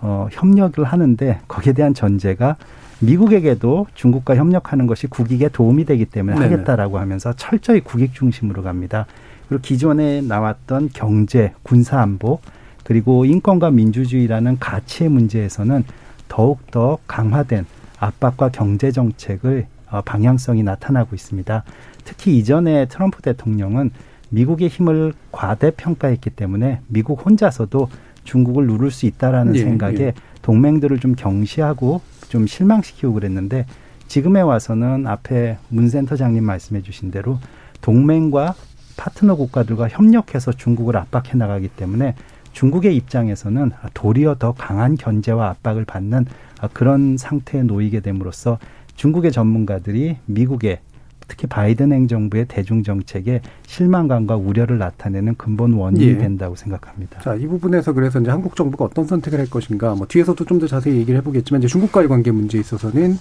[0.00, 2.56] 어, 협력을 하는데 거기에 대한 전제가
[3.00, 6.50] 미국에게도 중국과 협력하는 것이 국익에 도움이 되기 때문에 네네.
[6.52, 9.06] 하겠다라고 하면서 철저히 국익 중심으로 갑니다.
[9.48, 12.40] 그리고 기존에 나왔던 경제, 군사 안보,
[12.84, 15.84] 그리고 인권과 민주주의라는 가치의 문제에서는
[16.28, 17.66] 더욱더 강화된
[17.98, 21.64] 압박과 경제 정책을 어, 방향성이 나타나고 있습니다.
[22.04, 23.90] 특히 이전에 트럼프 대통령은
[24.30, 27.88] 미국의 힘을 과대평가했기 때문에 미국 혼자서도
[28.24, 30.14] 중국을 누를 수 있다라는 예, 생각에 예.
[30.42, 33.66] 동맹들을 좀 경시하고 좀 실망시키고 그랬는데
[34.06, 37.38] 지금에 와서는 앞에 문 센터장님 말씀해 주신 대로
[37.80, 38.54] 동맹과
[38.96, 42.14] 파트너 국가들과 협력해서 중국을 압박해 나가기 때문에
[42.52, 46.26] 중국의 입장에서는 도리어 더 강한 견제와 압박을 받는
[46.72, 48.58] 그런 상태에 놓이게 됨으로써
[48.96, 50.80] 중국의 전문가들이 미국의
[51.28, 56.18] 특히 바이든 행정부의 대중 정책에 실망감과 우려를 나타내는 근본 원인이 예.
[56.18, 57.20] 된다고 생각합니다.
[57.20, 60.66] 자, 이 부분에서 그래서 이제 한국 정부가 어떤 선택을 할 것인가, 뭐 뒤에서도 좀 더
[60.66, 63.18] 자세히 얘기를 해보겠지만 이제 중국과의 관계 문제에 있어서는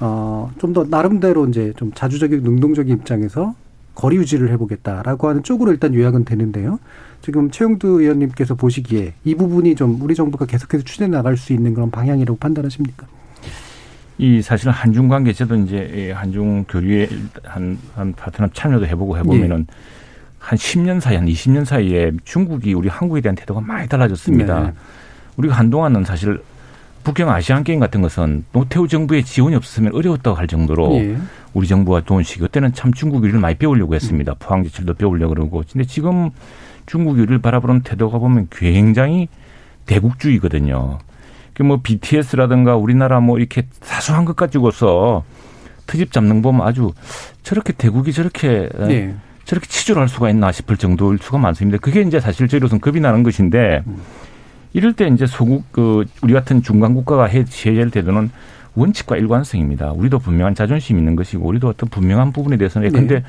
[0.00, 3.54] 어, 좀 더 나름대로 이제 좀 자주적인 능동적인 입장에서
[3.94, 6.78] 거리 유지를 해보겠다라고 하는 쪽으로 일단 요약은 되는데요.
[7.20, 11.90] 지금 최영두 의원님께서 보시기에 이 부분이 좀 우리 정부가 계속해서 추진해 나갈 수 있는 그런
[11.90, 13.06] 방향이라고 판단하십니까?
[14.20, 17.08] 이 사실 한중 관계 저도 이제 이 한중 교류에
[17.42, 19.66] 한, 한 파트너 참여도 해보고 해보면은
[20.38, 24.60] 한 10년 사이, 한 20년 사이에 중국이 우리 한국에 대한 태도가 많이 달라졌습니다.
[24.60, 24.72] 네.
[25.38, 26.38] 우리가 한동안은 사실
[27.02, 31.16] 북경 아시안 게임 같은 것은 노태우 정부의 지원이 없었으면 어려웠다고 할 정도로 예.
[31.54, 34.34] 우리 정부가 돈씩 그때는 참 중국 요리를 많이 배우려고 했습니다.
[34.38, 35.62] 포항지철도 배우려고 그러고.
[35.72, 36.28] 근데 지금
[36.84, 39.28] 중국 요리를 바라보는 태도가 보면 굉장히
[39.86, 40.98] 대국주의거든요.
[41.60, 45.24] 그뭐 BTS라든가 우리나라 뭐 이렇게 사소한 것 가지고서
[45.86, 46.92] 트집 잡는 거 보면 아주
[47.42, 49.14] 저렇게 대국이 저렇게 에, 네.
[49.44, 51.76] 저렇게 치졸할 수가 있나 싶을 정도일 수가 많습니다.
[51.78, 53.82] 그게 이제 사실 저희로서는 겁이 나는 것인데
[54.72, 58.30] 이럴 때 이제 소국 그 우리 같은 중간 국가가 해 제재할 때도는
[58.74, 59.92] 원칙과 일관성입니다.
[59.92, 62.98] 우리도 분명한 자존심 있는 것이고 우리도 어떤 분명한 부분에 대해서는 네.
[62.98, 63.24] 근데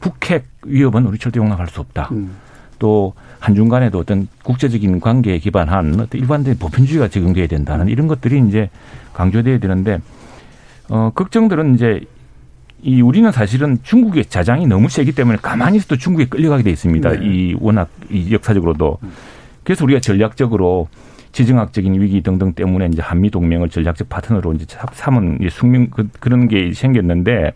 [0.00, 2.08] 북핵 위협은 우리 절대 용납할 수 없다.
[2.10, 2.36] 음.
[2.80, 8.70] 또 한중 간에도 어떤 국제적인 관계에 기반한 어떤 일관된 보편주의가 적용돼야 된다는 이런 것들이 이제
[9.12, 9.98] 강조돼야 되는데
[10.88, 12.00] 어 걱정들은 이제
[12.82, 17.10] 이 우리는 사실은 중국의 자장이 너무 세기 때문에 가만히 있어도 중국에 끌려가게 돼 있습니다.
[17.10, 17.18] 네.
[17.22, 18.98] 이 워낙 이 역사적으로도
[19.64, 20.88] 그래서 우리가 전략적으로
[21.32, 26.08] 지정학적인 위기 등등 때문에 이제 한미 동맹을 전략적 파트너로 이제 삼- 삼은 이제 숙명 그,
[26.20, 27.52] 그런 게 생겼는데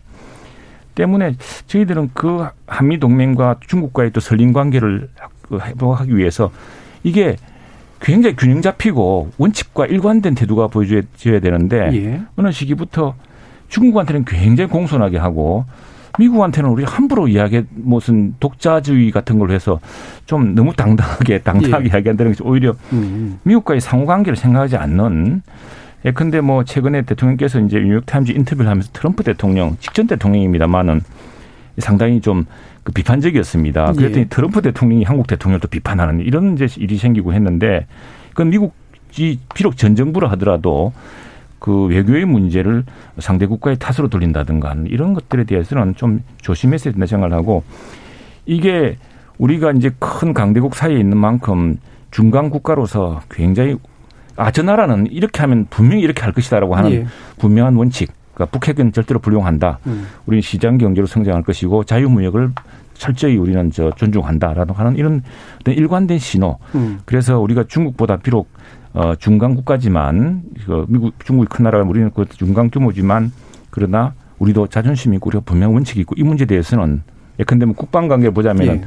[0.95, 1.35] 때문에
[1.67, 5.07] 저희들은 그 한미 동맹과 중국과의 또 설린 관계를
[5.59, 6.51] 회복하기 위해서
[7.03, 7.35] 이게
[7.99, 12.21] 굉장히 균형 잡히고 원칙과 일관된 태도가 보여줘야 되는데 예.
[12.35, 13.15] 어느 시기부터
[13.69, 15.65] 중국한테는 굉장히 공손하게 하고
[16.19, 19.79] 미국한테는 우리 함부로 이야기 무슨 독자주의 같은 걸로 해서
[20.25, 21.89] 좀 너무 당당하게 당당하게 예.
[21.89, 23.39] 이야기한다는 것이 오히려 음.
[23.43, 25.41] 미국과의 상호 관계를 생각하지 않는
[26.03, 31.01] 예컨대 뭐 최근에 대통령께서 이제 뉴욕타임즈 인터뷰를 하면서 트럼프 대통령 직전 대통령입니다만은
[31.77, 32.45] 상당히 좀
[32.83, 33.93] 그 비판적이었습니다.
[33.93, 34.27] 그랬더니 예.
[34.27, 37.85] 트럼프 대통령이 한국 대통령을 또 비판하는 이런 이제 일이 생기고 했는데
[38.29, 40.93] 그건 미국이 비록 전 정부라 하더라도
[41.59, 42.83] 그 외교의 문제를
[43.19, 47.63] 상대 국가의 탓으로 돌린다든가 이런 것들에 대해서는 좀 조심했어야 된다 생각을 하고
[48.47, 48.97] 이게
[49.37, 51.77] 우리가 이제 큰 강대국 사이에 있는 만큼
[52.09, 53.77] 중간 국가로서 굉장히
[54.35, 57.05] 아, 저 나라는 이렇게 하면 분명히 이렇게 할 것이다라고 하는 예.
[57.37, 58.11] 분명한 원칙.
[58.41, 59.79] 그러니까 북핵은 절대로 불용한다.
[59.85, 60.07] 음.
[60.25, 62.51] 우리는 시장 경제로 성장할 것이고 자유무역을
[62.95, 65.21] 철저히 우리는 저 존중한다라고 하는 이런
[65.65, 66.57] 일관된 신호.
[66.75, 66.99] 음.
[67.05, 68.49] 그래서 우리가 중국보다 비록
[68.93, 73.31] 어 중간 국가지만 그 미국 중국이 큰 나라가 우리는 그 중간 규모지만
[73.69, 77.03] 그러나 우리도 자존심 있고 우리가 분명 원칙이 있고 이 문제에 대해서는
[77.39, 78.85] 예컨대 뭐 국방 관계 보자면은 예.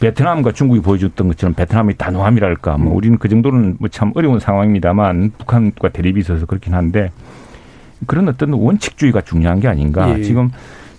[0.00, 2.84] 베트남과 중국이 보여줬던 것처럼 베트남이 단호함이랄까 음.
[2.84, 7.10] 뭐 우리는 그 정도는 뭐 참 어려운 상황입니다만 북한과 대립이 있어서 그렇긴 한데
[8.06, 10.22] 그런 어떤 원칙주의가 중요한 게 아닌가 예.
[10.22, 10.50] 지금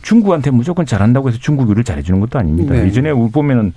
[0.01, 2.73] 중국한테 무조건 잘한다고 해서 중국 요리를 잘해주는 것도 아닙니다.
[2.73, 2.85] 네.
[2.85, 3.73] 예전에 우리 보면은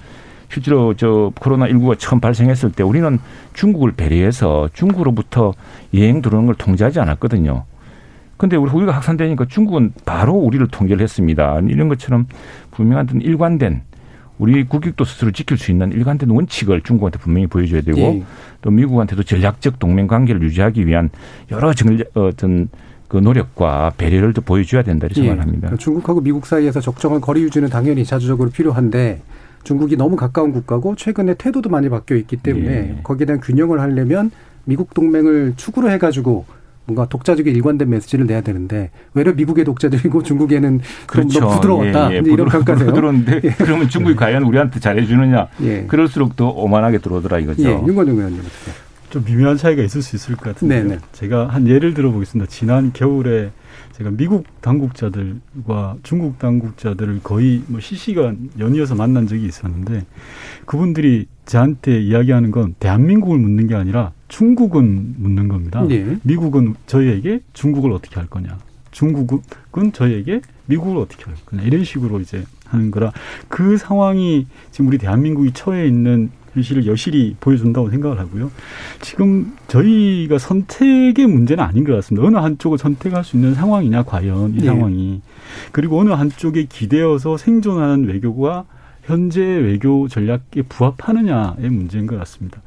[0.50, 3.18] 실제로 저 코로나 19가 처음 발생했을 때 우리는
[3.54, 5.52] 중국을 배려해서 중국으로부터
[5.94, 7.64] 여행 들어오는 걸 통제하지 않았거든요.
[8.37, 11.60] 근데 우리 후기가 확산되니까 중국은 바로 우리를 통제를 했습니다.
[11.68, 12.26] 이런 것처럼
[12.72, 13.82] 분명한 일관된
[14.38, 18.22] 우리 국익도 스스로 지킬 수 있는 일관된 원칙을 중국한테 분명히 보여줘야 되고 예.
[18.62, 21.10] 또 미국한테도 전략적 동맹 관계를 유지하기 위한
[21.52, 22.68] 여러 정, 어떤
[23.09, 25.27] 그 노력과 배려를 또 보여줘야 된다 이렇게 예.
[25.29, 25.61] 생각합니다.
[25.69, 29.21] 그러니까 중국하고 미국 사이에서 적정한 거리 유지는 당연히 자주적으로 필요한데
[29.62, 32.99] 중국이 너무 가까운 국가고 최근에 태도도 많이 바뀌어 있기 때문에 예.
[33.03, 34.31] 거기에 대한 균형을 하려면
[34.64, 36.45] 미국 동맹을 축으로 해가지고
[36.87, 41.40] 뭔가 독자적인 일관된 메시지를 내야 되는데 외려 미국의 독자적이고 중국에는 그렇죠.
[41.40, 42.23] 너무 부드러웠다 예, 예.
[42.31, 42.87] 이런 평가세요.
[42.88, 43.51] 부드러운데 예.
[43.57, 45.49] 그러면 중국이 과연 우리한테 잘해주느냐?
[45.62, 45.85] 예.
[45.87, 47.62] 그럴수록 더 오만하게 들어오더라 이거죠.
[47.62, 47.73] 예.
[47.87, 48.43] 윤건영 의원님.
[49.14, 50.98] 좀 미묘한 차이가 있을 수 있을 것 같은데 네, 네.
[51.12, 52.50] 제가 한 예를 들어보겠습니다.
[52.50, 53.53] 지난 겨울에
[53.92, 60.05] 제가 미국 당국자들과 중국 당국자들을 거의 뭐 실시간 연이어서 만난 적이 있었는데
[60.66, 65.87] 그분들이 저한테 이야기하는 건 대한민국을 묻는 게 아니라 중국은 묻는 겁니다.
[65.88, 66.16] 네.
[66.24, 68.59] 미국은 저희에게 중국을 어떻게 할 거냐.
[68.90, 71.62] 중국은 저희에게 미국을 어떻게 할 거냐.
[71.62, 73.12] 이런 식으로 이제 하는 거라
[73.46, 78.51] 그 상황이 지금 우리 대한민국이 처해 있는 현실을 여실히 보여준다고 생각을 하고요.
[79.01, 82.27] 지금 저희가 선택의 문제는 아닌 것 같습니다.
[82.27, 84.67] 어느 한쪽을 선택할 수 있는 상황이냐, 과연 이 네.
[84.67, 85.21] 상황이.
[85.73, 88.64] 그리고 어느 한쪽에 기대어서 생존하는 외교가
[89.07, 92.62] 현재 외교 전략에 부합하느냐의 문제인 것 같습니다.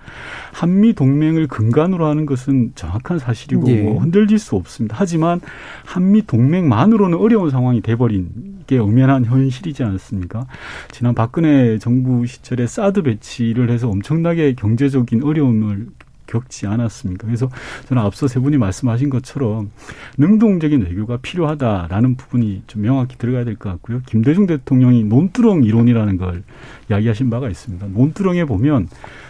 [0.54, 3.82] 한미 동맹을 근간으로 하는 것은 정확한 사실이고 예.
[3.82, 4.95] 뭐 흔들릴 수 없습니다.
[5.00, 5.41] 하지만
[5.86, 8.30] 한미 동맹만으로는 어려운 상황이 돼버린
[8.67, 10.45] 게 엄연한 현실이지 않습니까?
[10.91, 15.88] 지난 박근혜 정부 시절에 사드 배치를 해서 엄청나게 경제적인 어려움을
[16.27, 17.25] 겪지 않았습니까?
[17.25, 17.49] 그래서
[17.87, 19.71] 저는 앞서 세 분이 말씀하신 것처럼
[20.17, 24.01] 능동적인 외교가 필요하다라는 부분이 좀 명확히 들어가야 될 것 같고요.
[24.05, 26.43] 김대중 대통령이 논두렁 이론이라는 걸
[26.91, 27.87] 이야기하신 바가 있습니다.
[27.87, 28.87] 논두렁에 보면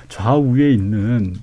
[0.10, 1.34] 좌우에 있는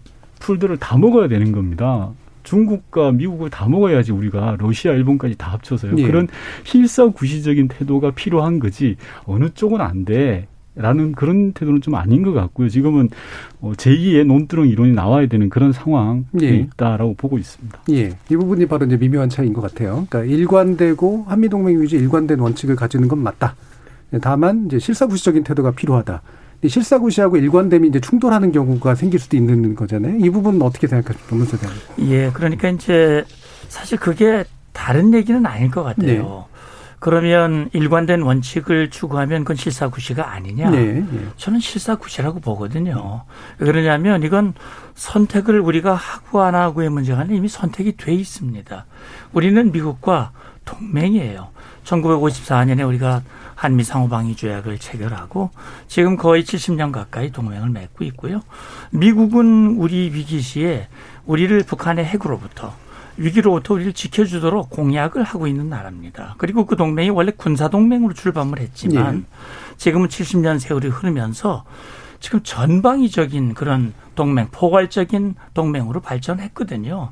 [0.40, 2.10] 풀들을 다 먹어야 되는 겁니다.
[2.42, 5.94] 중국과 미국을 다 먹어야지 우리가 러시아, 일본까지 다 합쳐서요.
[5.96, 6.02] 예.
[6.06, 6.28] 그런
[6.64, 10.46] 실사구시적인 태도가 필요한 거지 어느 쪽은 안 돼.
[10.76, 12.68] 라는 그런 태도는 좀 아닌 것 같고요.
[12.68, 13.08] 지금은
[13.60, 16.56] 어, 제2의 논두렁 이론이 나와야 되는 그런 상황이 예.
[16.56, 17.82] 있다라고 보고 있습니다.
[17.92, 18.16] 예.
[18.28, 20.06] 이 부분이 바로 이제 미묘한 차이인 것 같아요.
[20.10, 23.54] 그러니까 일관되고 한미동맹 유지 일관된 원칙을 가지는 건 맞다.
[24.20, 26.22] 다만 이제 실사구시적인 태도가 필요하다.
[26.66, 30.18] 실사구시하고 일관됨이 이제 충돌하는 경우가 생길 수도 있는 거잖아요.
[30.18, 31.70] 이 부분은 어떻게 생각하십니까, 문서장?
[32.08, 33.24] 예, 그러니까 이제
[33.68, 36.06] 사실 그게 다른 얘기는 아닐 것 같아요.
[36.06, 36.53] 네.
[37.04, 40.70] 그러면 일관된 원칙을 추구하면 그건 실사구시가 아니냐?
[40.70, 41.26] 네, 네.
[41.36, 43.24] 저는 실사구시라고 보거든요.
[43.58, 44.54] 왜 그러냐면 이건
[44.94, 48.86] 선택을 우리가 하고 안 하고의 문제가 아니라 이미 선택이 돼 있습니다.
[49.34, 50.30] 우리는 미국과
[50.64, 51.48] 동맹이에요.
[51.84, 53.20] 1954년에 우리가
[53.54, 55.50] 한미 상호방위 조약을 체결하고
[55.86, 58.40] 지금 거의 70년 가까이 동맹을 맺고 있고요.
[58.92, 60.88] 미국은 우리 위기 시에
[61.26, 62.74] 우리를 북한의 핵으로부터
[63.16, 66.34] 위기로부터 우리를 지켜주도록 공약을 하고 있는 나라입니다.
[66.38, 69.76] 그리고 그 동맹이 원래 군사 동맹으로 출범을 했지만 네.
[69.76, 71.64] 지금은 70년 세월이 흐르면서
[72.20, 77.10] 지금 전방위적인 그런 동맹, 포괄적인 동맹으로 발전했거든요.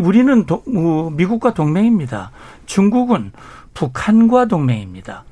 [0.00, 2.30] 우리는 도, 어, 미국과 동맹입니다.
[2.66, 3.32] 중국은
[3.72, 5.24] 북한과 동맹입니다.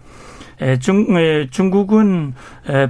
[0.81, 1.07] 중,
[1.51, 2.35] 중국은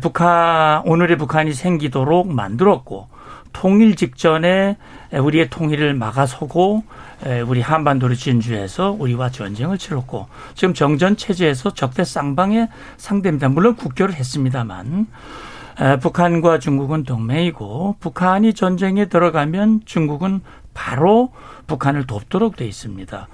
[0.00, 3.08] 북한, 오늘의 북한이 생기도록 만들었고,
[3.52, 4.78] 통일 직전에
[5.12, 6.84] 우리의 통일을 막아서고
[7.46, 13.48] 우리 한반도를 진주해서 우리와 전쟁을 치렀고 지금 정전 체제에서 적대 쌍방의 상대입니다.
[13.48, 15.06] 물론 국교를 했습니다만
[16.00, 20.40] 북한과 중국은 동맹이고 북한이 전쟁에 들어가면 중국은
[20.74, 21.32] 바로
[21.66, 23.28] 북한을 돕도록 돼 있습니다.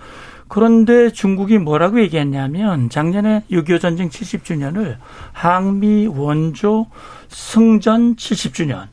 [0.49, 4.97] 그런데 중국이 뭐라고 얘기했냐면 작년에 6.25 전쟁 70주년을
[5.33, 6.87] 항미 원조
[7.29, 8.89] 승전 70주년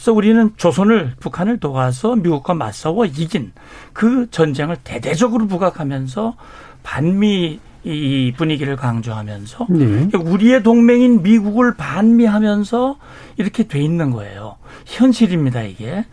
[0.00, 3.52] 그래서 우리는 조선을 북한을 도와서 미국과 맞서워 이긴
[3.92, 6.36] 그 전쟁을 대대적으로 부각하면서
[6.82, 10.08] 반미 이 분위기를 강조하면서 네.
[10.16, 12.96] 우리의 동맹인 미국을 반미하면서
[13.36, 14.56] 이렇게 돼 있는 거예요.
[14.86, 16.06] 현실입니다, 이게.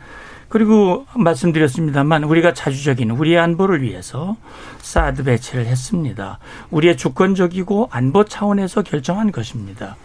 [0.49, 4.35] 그리고 말씀드렸습니다만 우리가 자주적인 우리의 안보를 위해서
[4.79, 6.39] 사드 배치를 했습니다.
[6.71, 9.95] 우리의 주권적이고 안보 차원에서 결정한 것입니다.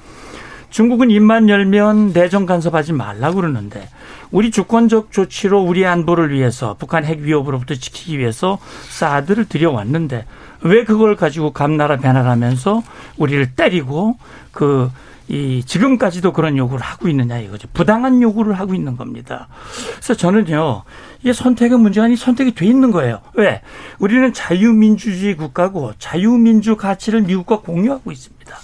[0.72, 3.88] 중국은 입만 열면 내정 간섭하지 말라고 그러는데
[4.32, 8.58] 우리 주권적 조치로 우리 안보를 위해서 북한 핵 위협으로부터 지키기 위해서
[8.88, 10.26] 사드를 들여왔는데
[10.62, 12.82] 왜 그걸 가지고 감나라 배나라면서
[13.16, 14.16] 우리를 때리고
[14.50, 14.90] 그
[15.28, 17.68] 이 지금까지도 그런 요구를 하고 있느냐 이거죠.
[17.72, 19.48] 부당한 요구를 하고 있는 겁니다.
[19.94, 20.82] 그래서 저는요.
[21.20, 23.20] 이게 선택의 문제가 아니 선택이 돼 있는 거예요.
[23.34, 23.62] 왜?
[23.98, 28.56] 우리는 자유민주주의 국가고 자유민주 가치를 미국과 공유하고 있습니다.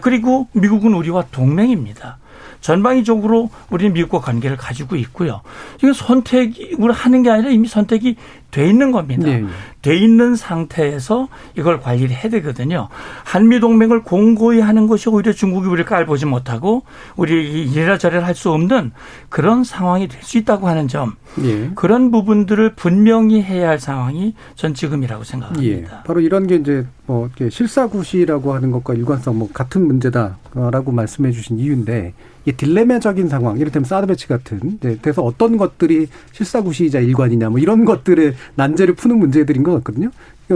[0.00, 2.18] 그리고 미국은 우리와 동맹입니다.
[2.60, 5.42] 전방위적으로 우리는 미국과 관계를 가지고 있고요.
[5.78, 8.16] 이건 선택을 하는 게 아니라 이미 선택이
[8.54, 9.26] 돼 있는 겁니다.
[9.26, 9.44] 네.
[9.82, 11.28] 돼 있는 상태에서
[11.58, 12.88] 이걸 관리를 해야 되거든요.
[13.24, 16.84] 한미 동맹을 공고히 하는 것이 오히려 중국이 우리를 깔보지 못하고
[17.16, 18.92] 우리 이래라 저래라 할 수 없는
[19.28, 21.14] 그런 상황이 될 수 있다고 하는 점.
[21.42, 21.70] 예.
[21.74, 25.96] 그런 부분들을 분명히 해야 할 상황이 전 지금이라고 생각합니다.
[25.98, 26.02] 예.
[26.06, 32.14] 바로 이런 게 이제 뭐 실사구시라고 하는 것과 일관성 뭐 같은 문제다라고 말씀해 주신 이유인데
[32.46, 37.86] 이 딜레마적인 상황, 이를테면 사드 배치 같은, 네, 그래서 어떤 것들이 실사구시이자 일관이냐, 뭐 이런
[37.86, 40.10] 것들의 난제를 푸는 문제들인 것 같거든요.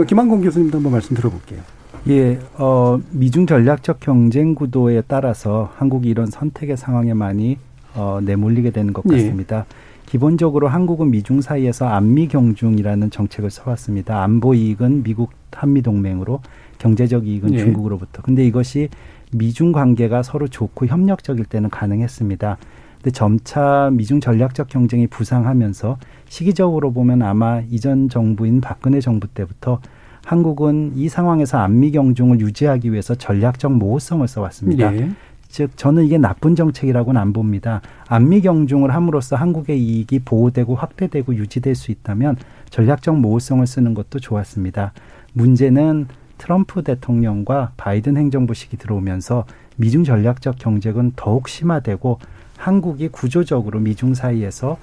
[0.07, 1.61] 김한공 교수님도 한번 말씀 들어볼게요.
[2.07, 7.57] 예, 어, 미중 전략적 경쟁 구도에 따라서 한국이 이런 선택의 상황에 많이
[7.93, 9.15] 어, 내몰리게 되는 것 예.
[9.15, 9.65] 같습니다.
[9.69, 9.89] 예.
[10.05, 14.23] 기본적으로 한국은 미중 사이에서 안미 경중이라는 정책을 써왔습니다.
[14.23, 16.41] 안보 이익은 미국 한미 동맹으로
[16.79, 17.57] 경제적 이익은 예.
[17.59, 18.21] 중국으로부터.
[18.23, 18.89] 근데 이것이
[19.31, 22.57] 미중 관계가 서로 좋고 협력적일 때는 가능했습니다.
[23.01, 25.97] 근데 점차 미중 전략적 경쟁이 부상하면서
[26.27, 29.79] 시기적으로 보면 아마 이전 정부인 박근혜 정부 때부터
[30.25, 34.91] 한국은 이 상황에서 안미 경중을 유지하기 위해서 전략적 모호성을 써왔습니다.
[34.91, 35.09] 네.
[35.47, 37.81] 즉 저는 이게 나쁜 정책이라고는 안 봅니다.
[38.07, 42.35] 안미 경중을 함으로써 한국의 이익이 보호되고 확대되고 유지될 수 있다면
[42.69, 44.93] 전략적 모호성을 쓰는 것도 좋았습니다.
[45.33, 49.45] 문제는 트럼프 대통령과 바이든 행정부 시기 들어오면서
[49.77, 52.19] 미중 전략적 경쟁은 더욱 심화되고
[52.59, 54.77] 한국이 구조적으로 미중 사이에서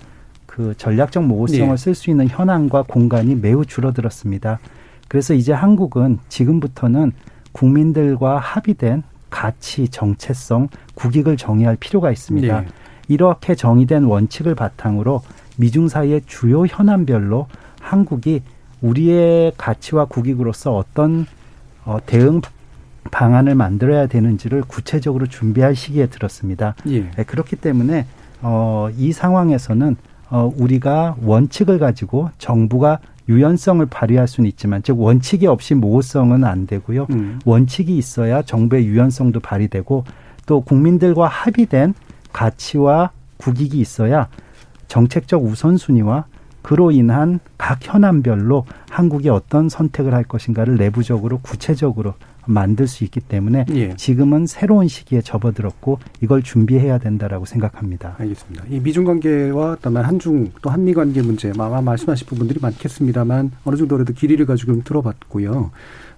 [0.47, 1.77] 그 전략적 모호성을 네.
[1.77, 4.59] 쓸수 있는 현황과 공간이 매우 줄어들었습니다.
[5.09, 7.12] 그래서 이제 한국은 지금부터는
[7.53, 12.61] 국민들과 합의된 가치, 정체성, 국익을 정의할 필요가 있습니다.
[12.62, 12.66] 네.
[13.09, 15.20] 이렇게 정의된 원칙을 바탕으로
[15.59, 17.47] 미중 사이의 주요 현안별로
[17.81, 18.43] 한국이
[18.81, 21.27] 우리의 가치와 국익으로서 어떤
[21.85, 22.41] 어, 대응
[23.11, 26.75] 방안을 만들어야 되는지를 구체적으로 준비할 시기에 들었습니다.
[26.89, 27.11] 예.
[27.11, 28.07] 네, 그렇기 때문에
[28.43, 29.97] 어, 이 상황에서는
[30.31, 32.99] 어, 우리가 원칙을 가지고 정부가
[33.29, 37.07] 유연성을 발휘할 수는 있지만 즉 원칙이 없이 모호성은 안 되고요.
[37.11, 37.41] 음.
[37.45, 40.05] 원칙이 있어야 정부의 유연성도 발휘되고
[40.47, 41.95] 또 국민들과 합의된
[42.33, 44.29] 가치와 국익이 있어야
[44.89, 46.27] 정책적 우선순위와
[46.63, 52.15] 그로 인한 각 현안별로 한국이 어떤 선택을 할 것인가를 내부적으로 구체적으로
[52.47, 53.97] 만들 수 있기 때문에 예.
[53.97, 58.17] 지금은 새로운 시기에 접어들었고 이걸 준비해야 된다라고 생각합니다.
[58.19, 58.65] 알겠습니다.
[58.71, 63.97] 이 미중 관계와 또한 한중 또 한미 관계 문제 아마 말씀하실 부분들이 많겠습니다만 어느 정도
[63.97, 65.71] 그래도 길이를 가지고 좀 들어봤고요.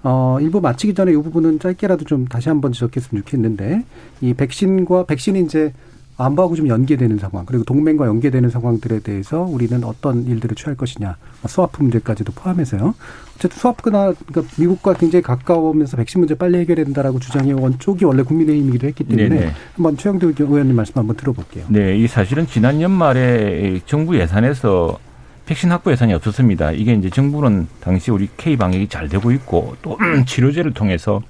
[0.04, 3.84] 어, 일부 마치기 전에 이 부분은 짧게라도 좀 다시 한번 지적했으면 좋겠는데
[4.20, 5.72] 이 백신과 백신이 이제
[6.18, 11.16] 안보하고 좀 연계되는 상황 그리고 동맹과 연계되는 상황들에 대해서 우리는 어떤 일들을 취할 것이냐
[11.46, 12.94] 스와프 문제까지도 포함해서요.
[13.38, 18.86] 어쨌든 스와프나 그러니까 미국과 굉장히 가까우면서 백신 문제 빨리 해결해야 된다라고 주장해온 쪽이 원래 국민의힘이기도
[18.88, 19.52] 했기 때문에 네네.
[19.76, 21.66] 한번 최영두 의원님 말씀 한번 들어볼게요.
[21.68, 24.98] 네, 이 사실은 지난 연말에 정부 예산에서
[25.46, 26.72] 백신 확보 예산이 없었습니다.
[26.72, 31.22] 이게 이제 정부는 당시 우리 K 방역이 잘 되고 있고 또 치료제를 통해서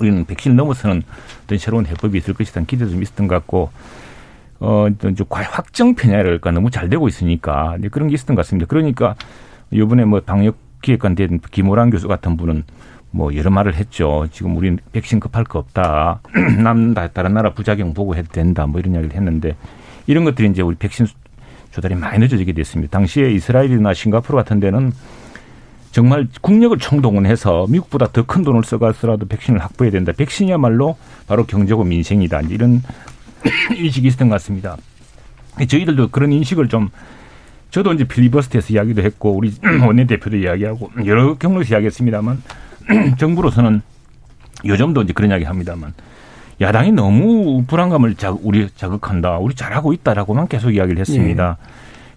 [0.00, 1.02] 우리는 백신 넘어서는
[1.44, 3.70] 어떤 새로운 해법이 있을 것이라는 기대도 좀 있었던 것 같고
[4.60, 8.66] 어, 이제 확정 편향이랄까 너무 잘 되고 있으니까 그런 게 있었던 것 같습니다.
[8.66, 9.14] 그러니까
[9.70, 12.64] 이번에 뭐 방역 기획관 된 김호랑 교수 같은 분은
[13.10, 14.26] 뭐 여러 말을 했죠.
[14.30, 16.20] 지금 우리는 백신 급할 거 없다.
[16.62, 18.66] 남 다른 나라 부작용 보고 해도 된다.
[18.66, 19.56] 뭐 이런 이야기를 했는데
[20.06, 21.06] 이런 것들이 이제 우리 백신
[21.70, 22.98] 조달이 많이 늦어지게 됐습니다.
[22.98, 24.92] 당시에 이스라엘이나 싱가포르 같은 데는
[25.90, 30.12] 정말 국력을 총동원해서 미국보다 더 큰 돈을 써가서라도 백신을 확보해야 된다.
[30.16, 32.42] 백신이야말로 바로 경제고 민생이다.
[32.42, 32.82] 이런
[33.74, 34.76] 인식이 있었던 것 같습니다.
[35.66, 36.90] 저희들도 그런 인식을 좀
[37.70, 39.52] 저도 이제 필리버스트에서 이야기도 했고 우리
[39.86, 42.42] 원내대표도 이야기하고 여러 경로에서 이야기했습니다만
[43.18, 43.82] 정부로서는
[44.64, 45.92] 요즘도 이제 그런 이야기 합니다만
[46.60, 49.38] 야당이 너무 불안감을 자, 우리 자극한다.
[49.38, 51.56] 우리 잘하고 있다라고만 계속 이야기를 했습니다.
[51.60, 51.68] 예.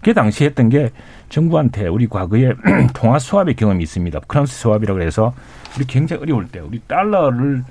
[0.02, 0.90] 그 당시 했던 게
[1.28, 2.52] 정부한테 우리 과거에
[2.92, 4.18] 통화 수합의 경험이 있습니다.
[4.26, 5.32] 프랑스 수합이라고 해서
[5.76, 7.62] 우리 굉장히 어려울 때 우리 달러를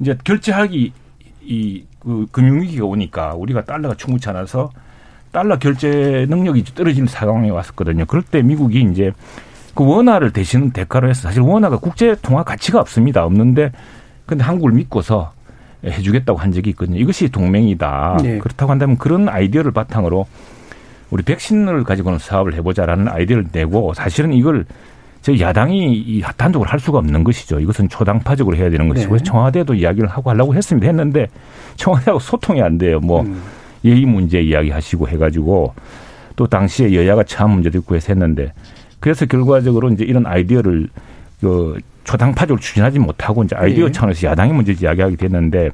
[0.00, 0.92] 이제 결제하기
[1.42, 4.70] 이 그 금융위기가 오니까 우리가 달러가 충분치 않아서
[5.36, 8.06] 달러 결제 능력이 떨어지는 상황에 왔었거든요.
[8.06, 9.12] 그럴 때 미국이 이제
[9.74, 13.22] 그 원화를 대신 대가로 해서 사실 원화가 국제 통화 가치가 없습니다.
[13.26, 13.70] 없는데
[14.24, 15.34] 근데 한국을 믿고서
[15.84, 16.98] 해주겠다고 한 적이 있거든요.
[16.98, 18.16] 이것이 동맹이다.
[18.22, 18.38] 네.
[18.38, 20.26] 그렇다고 한다면 그런 아이디어를 바탕으로
[21.10, 24.64] 우리 백신을 가지고는 사업을 해보자라는 아이디어를 내고 사실은 이걸
[25.20, 27.60] 저 야당이 단독으로 할 수가 없는 것이죠.
[27.60, 29.22] 이것은 초당파적으로 해야 되는 것이고 네.
[29.22, 30.86] 청와대도 이야기를 하고 하려고 했습니다.
[30.86, 31.26] 했는데
[31.76, 33.00] 청와대하고 소통이 안 돼요.
[33.00, 33.42] 뭐 음.
[33.84, 35.74] 예의 문제 이야기하시고 해가지고
[36.36, 38.52] 또 당시에 여야가 처한 문제도 있고 해서 했는데
[39.00, 40.88] 그래서 결과적으로 이제 이런 아이디어를
[41.40, 43.92] 그 초당파적으로 추진하지 못하고 이제 아이디어 네.
[43.92, 45.70] 차원에서 야당이 문제 이야기하게 됐는데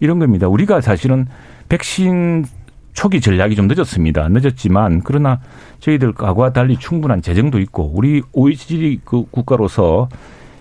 [0.00, 0.48] 이런 겁니다.
[0.48, 1.26] 우리가 사실은
[1.68, 2.44] 백신
[2.92, 4.28] 초기 전략이 좀 늦었습니다.
[4.28, 5.40] 늦었지만 그러나
[5.80, 10.08] 저희들 과거와 달리 충분한 재정도 있고 우리 OECD 그 국가로서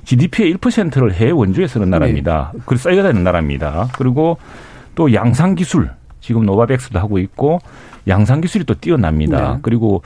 [0.05, 2.51] GDP의 1%를 해외 원조에 쓰는 나라입니다.
[2.53, 2.59] 네.
[2.65, 3.89] 그 써야 되는 나라입니다.
[3.93, 4.37] 그리고
[4.95, 5.91] 또 양산 기술
[6.23, 7.59] 지금 노바백스도 하고 있고
[8.07, 9.53] 양산 기술이 또 뛰어납니다.
[9.53, 9.59] 네.
[9.61, 10.01] 그리고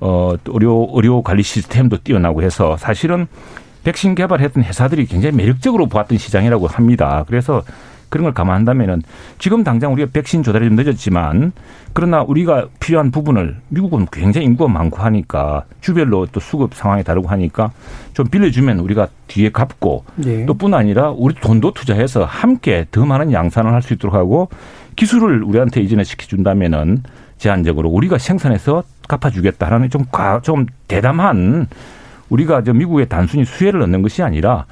[0.00, 3.28] 어 의료 의료 관리 시스템도 뛰어나고 해서 사실은
[3.84, 7.24] 백신 개발했던 회사들이 굉장히 매력적으로 보았던 시장이라고 합니다.
[7.28, 7.62] 그래서
[8.08, 9.02] 그런 걸 감안한다면은
[9.38, 11.52] 지금 당장 우리가 백신 조달이 좀 늦었지만
[11.92, 17.70] 그러나 우리가 필요한 부분을 미국은 굉장히 인구가 많고 하니까 주별로 또 수급 상황이 다르고 하니까
[18.12, 20.44] 좀 빌려주면 우리가 뒤에 갚고 네.
[20.44, 24.48] 또뿐 아니라 우리 돈도 투자해서 함께 더 많은 양산을 할 수 있도록 하고
[25.00, 27.02] 기술을 우리한테 이전에 시켜준다면은
[27.38, 30.04] 제한적으로 우리가 생산해서 갚아주겠다 라는 좀,
[30.42, 31.68] 좀 대담한
[32.28, 34.66] 우리가 저 미국의 단순히 수혜를 얻는 것이 아니라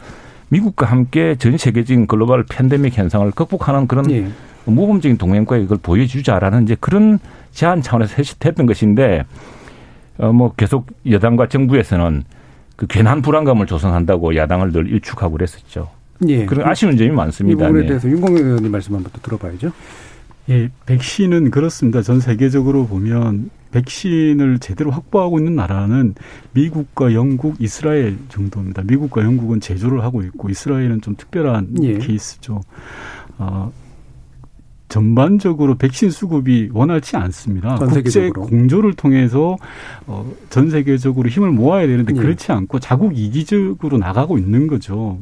[0.51, 4.29] 미국과 함께 전 세계적인 글로벌 팬데믹 현상을 극복하는 그런 예.
[4.67, 7.19] 모범적인 동맹과에 이걸 보여주자라는 이제 그런
[7.53, 9.25] 제한 차원에서 했던 것인데
[10.19, 12.25] 어뭐 계속 여당과 정부에서는
[12.77, 15.89] 그 괜한 불안감을 조성한다고 야당을 늘 일축하고 그랬었죠.
[16.29, 16.45] 예.
[16.45, 17.65] 그런 아쉬운 점이 많습니다.
[17.65, 17.89] 이 부분에 네.
[17.89, 19.73] 대해서 윤공영 의원님 말씀 한번 또 들어봐야죠.
[20.51, 22.03] 예, 백신은 그렇습니다.
[22.03, 26.15] 전 세계적으로 보면 백신을 제대로 확보하고 있는 나라는
[26.53, 28.83] 미국과 영국, 이스라엘 정도입니다.
[28.87, 31.99] 미국과 영국은 제조를 하고 있고 이스라엘은 좀 특별한 예.
[31.99, 32.63] 케이스죠.
[33.37, 33.71] 어,
[34.89, 37.75] 전반적으로 백신 수급이 원활치 않습니다.
[37.75, 39.59] 국제 공조를 통해서
[40.07, 42.19] 어, 전 세계적으로 힘을 모아야 되는데 예.
[42.19, 45.19] 그렇지 않고 자국 이기적으로 나가고 있는 거죠.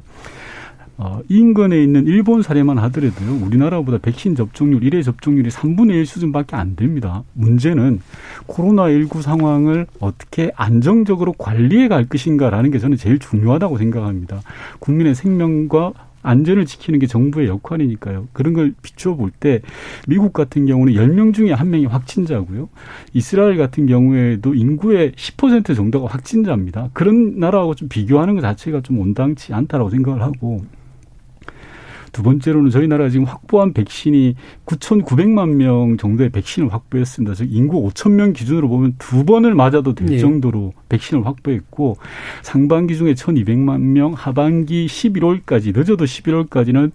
[0.98, 6.74] 어, 인근에 있는 일본 사례만 하더라도요, 우리나라보다 백신 접종률, 일회 접종률이 3분의 1 수준밖에 안
[6.74, 7.22] 됩니다.
[7.34, 8.00] 문제는
[8.46, 14.40] 코로나19 상황을 어떻게 안정적으로 관리해 갈 것인가라는 게 저는 제일 중요하다고 생각합니다.
[14.78, 15.92] 국민의 생명과
[16.22, 18.26] 안전을 지키는 게 정부의 역할이니까요.
[18.32, 19.60] 그런 걸 비추어 볼 때
[20.08, 22.68] 미국 같은 경우는 10명 중에 한 명이 확진자고요.
[23.12, 26.88] 이스라엘 같은 경우에도 인구의 10% 정도가 확진자입니다.
[26.94, 30.64] 그런 나라하고 좀 비교하는 것 자체가 좀 온당치 않다라고 생각을 하고
[32.16, 37.34] 두 번째로는 저희 나라가 지금 확보한 백신이 9,900만 명 정도의 백신을 확보했습니다.
[37.34, 40.16] 즉 인구 5천 명 기준으로 보면 두 번을 맞아도 될 네.
[40.16, 41.98] 정도로 백신을 확보했고
[42.40, 46.90] 상반기 중에 1,200만 명, 하반기 11월까지 늦어도 11월까지는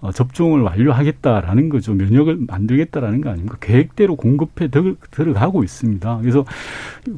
[0.00, 1.92] 어, 접종을 완료하겠다라는 거죠.
[1.92, 3.58] 면역을 만들겠다라는 거 아닙니까?
[3.60, 4.70] 계획대로 공급해
[5.10, 6.18] 들어가고 있습니다.
[6.22, 6.46] 그래서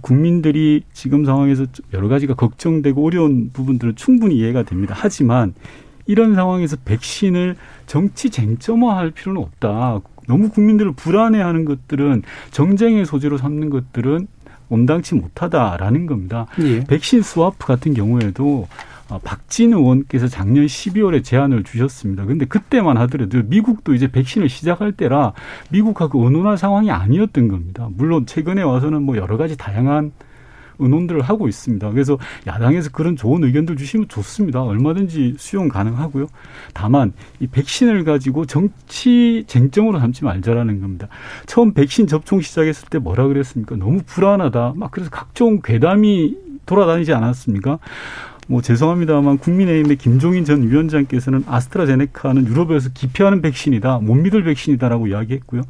[0.01, 4.93] 국민들이 지금 상황에서 여러 가지가 걱정되고 어려운 부분들은 충분히 이해가 됩니다.
[4.99, 5.55] 하지만
[6.07, 10.01] 이런 상황에서 백신을 정치 쟁점화할 필요는 없다.
[10.27, 14.27] 너무 국민들을 불안해하는 것들은 정쟁의 소재로 삼는 것들은
[14.69, 16.47] 온당치 못하다라는 겁니다.
[16.61, 16.85] 예.
[16.85, 18.67] 백신 스와프 같은 경우에도
[19.11, 22.25] 어, 박진 의원께서 작년 12월에 제안을 주셨습니다.
[22.25, 25.35] 근데 그때만 하더라도 미국도 이제 백신을 시작할 때라
[25.71, 27.89] 미국하고 의논할 상황이 아니었던 겁니다.
[27.95, 30.13] 물론 최근에 와서는 뭐 여러 가지 다양한
[30.79, 31.91] 의논들을 하고 있습니다.
[31.91, 34.63] 그래서 야당에서 그런 좋은 의견들 주시면 좋습니다.
[34.63, 36.27] 얼마든지 수용 가능하고요.
[36.73, 41.09] 다만 이 백신을 가지고 정치 쟁점으로 삼지 말자라는 겁니다.
[41.47, 43.77] 처음 백신 접종 시작했을 때 뭐라 그랬습니까?
[43.77, 44.75] 너무 불안하다.
[44.77, 47.79] 막 그래서 각종 괴담이 돌아다니지 않았습니까?
[48.47, 55.63] 뭐 죄송합니다만 국민의힘의 김종인 전 위원장께서는 아스트라제네카는 유럽에서 기피하는 백신이다, 못 믿을 백신이다라고 이야기했고요.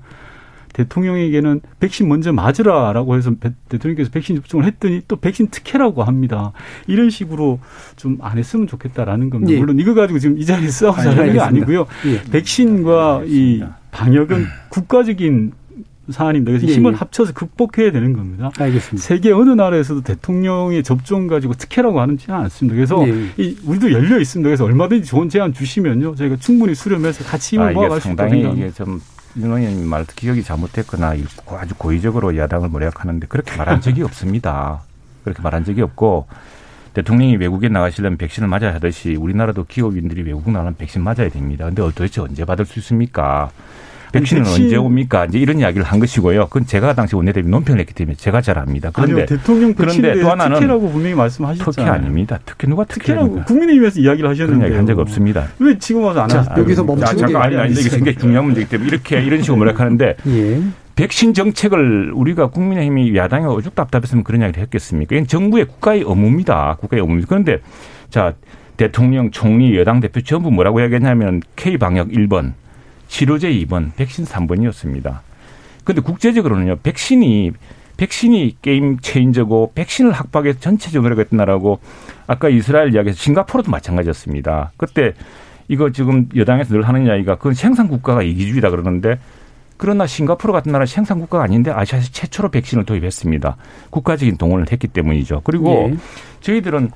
[0.74, 3.32] 대통령에게는 백신 먼저 맞으라라고 해서
[3.68, 6.52] 대통령께서 백신 접종을 했더니 또 백신 특혜라고 합니다.
[6.86, 7.58] 이런 식으로
[7.96, 9.52] 좀 안 했으면 좋겠다라는 겁니다.
[9.52, 9.58] 예.
[9.58, 11.86] 물론 이거 가지고 지금 이 자리에 싸우자는 게 아니고요.
[12.06, 12.22] 예.
[12.30, 14.46] 백신과 네, 이 방역은 음.
[14.70, 15.52] 국가적인
[16.10, 16.50] 사안입니다.
[16.52, 16.96] 그래서 예, 힘을 예.
[16.96, 18.50] 합쳐서 극복해야 되는 겁니다.
[18.58, 19.06] 알겠습니다.
[19.06, 22.74] 세계 어느 나라에서도 대통령의 접종 가지고 특혜라고 하는지 않습니다.
[22.74, 23.30] 그래서 예.
[23.36, 24.46] 이 우리도 열려 있습니다.
[24.48, 28.66] 그래서 얼마든지 좋은 제안 주시면요, 저희가 충분히 수렴해서 같이 힘을 아, 모아갈 수 있다고 생각합니다.
[28.66, 29.00] 이게 좀
[29.36, 31.14] 윤 의원님 말 기억이 잘못됐거나
[31.48, 34.82] 아주 고의적으로 야당을 모략하는데 그렇게 말한 적이 없습니다.
[35.24, 36.26] 그렇게 말한 적이 없고
[36.94, 41.64] 대통령이 외국에 나가시려면 백신을 맞아야 하듯이 우리나라도 기업인들이 외국 나가면 백신 맞아야 됩니다.
[41.64, 43.50] 근데 도대체 언제 받을 수 있습니까?
[44.14, 44.64] 백신은 백신...
[44.64, 45.24] 언제 옵니까?
[45.26, 46.46] 이제 이런 이야기를 한 것이고요.
[46.46, 48.90] 그건 제가 당시 원내대표 논평을 했기 때문에 제가 잘 압니다.
[48.92, 51.72] 그런데 아니요, 대통령 그런데 또 하나는 특혜라고 분명히 말씀하셨잖아요.
[51.72, 52.38] 특혜 아닙니다.
[52.44, 55.48] 특혜 누가 특혜라고 국민의힘에서 이야기를 하셨는데 그런 이야기 한적 없습니다.
[55.58, 56.54] 왜 지금 와서 안 하세요?
[56.56, 60.62] 여기서 멈추는 잠깐 아니 아니 이게 굉장히 중요한 문제이기 때문에 이렇게 이런 식으로 뭐라하는데 예.
[60.96, 65.16] 백신 정책을 우리가 국민의힘이 야당이 오죽 답답했으면 그런 이야기를 했겠습니까?
[65.16, 66.76] 이건 정부의 국가의 의무입니다.
[66.80, 67.28] 국가의 의무입니다.
[67.28, 67.58] 그런데
[68.10, 68.34] 자
[68.76, 72.52] 대통령, 총리, 여당 대표 전부 뭐라고 이야기했냐면 K 방역 1번,
[73.14, 75.20] 치료제 2번, 백신 3번이었습니다.
[75.84, 77.52] 그런데 국제적으로는요, 백신이
[77.96, 81.78] 백신이 게임 체인저고 백신을 확보하기 전체적으로 노력했던 나라고
[82.26, 84.72] 아까 이스라엘 이야기에서 싱가포르도 마찬가지였습니다.
[84.76, 85.12] 그때
[85.68, 89.20] 이거 지금 여당에서 늘 하는 이야기가 그건 생산 국가가 이기주의다 그러는데
[89.76, 93.56] 그러나 싱가포르 같은 나라 생산 국가가 아닌데 아시아에서 최초로 백신을 도입했습니다.
[93.90, 95.42] 국가적인 동원을 했기 때문이죠.
[95.44, 95.96] 그리고 예.
[96.40, 96.90] 저희들은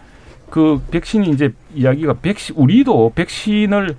[0.51, 3.95] 그 백신이 이제 이야기가 백신 우리도 백신을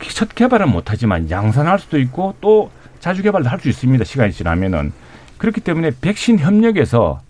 [0.00, 2.70] 첫 개발은 못하지만 양산할 수도 있고 또
[3.00, 4.04] 자주 개발도 할 수 있습니다.
[4.04, 4.92] 시간이 지나면은
[5.38, 7.20] 그렇기 때문에 백신 협력에서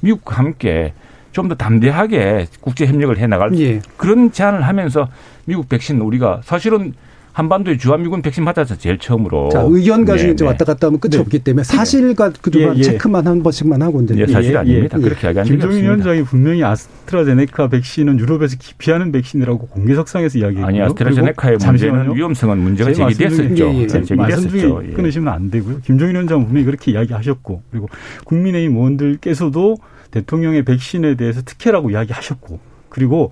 [0.00, 0.92] 미국과 함께
[1.32, 3.80] 좀 더 담대하게 국제 협력을 해 나갈 예.
[3.98, 5.08] 그런 제안을 하면서
[5.44, 6.94] 미국 백신 우리가 사실은
[7.36, 10.48] 한반도에 주한미군 백신 맞아서 제일 처음으로 자, 의견 가지고 네, 이제 네.
[10.48, 11.18] 왔다 갔다 하면 끝이 네.
[11.18, 12.82] 없기 때문에 사실과 그동안 예, 예.
[12.82, 14.96] 체크만 한 번씩만 하고 이제 예, 사실 아닙니다.
[14.96, 15.82] 그렇게 이야기한 적이 김종인.
[15.84, 20.66] 위원장이 분명히 아스트라제네카 백신은 유럽에서 기피하는 백신이라고 공개석상에서 이야기했고요.
[20.66, 22.12] 아니 아스트라제네카의 문제는 잠시만요.
[22.12, 23.74] 위험성은 문제가 제 제기됐었죠.
[23.74, 24.82] 예, 제 말씀 중에 제기됐었죠.
[24.88, 24.92] 예.
[24.92, 25.80] 끊으시면 안 되고요.
[25.84, 27.90] 김종인 위원장은 분명히 그렇게 이야기하셨고 그리고
[28.24, 29.76] 국민의힘 의원들께서도
[30.10, 33.30] 대통령의 백신에 대해서 특혜라고 이야기하셨고 그리고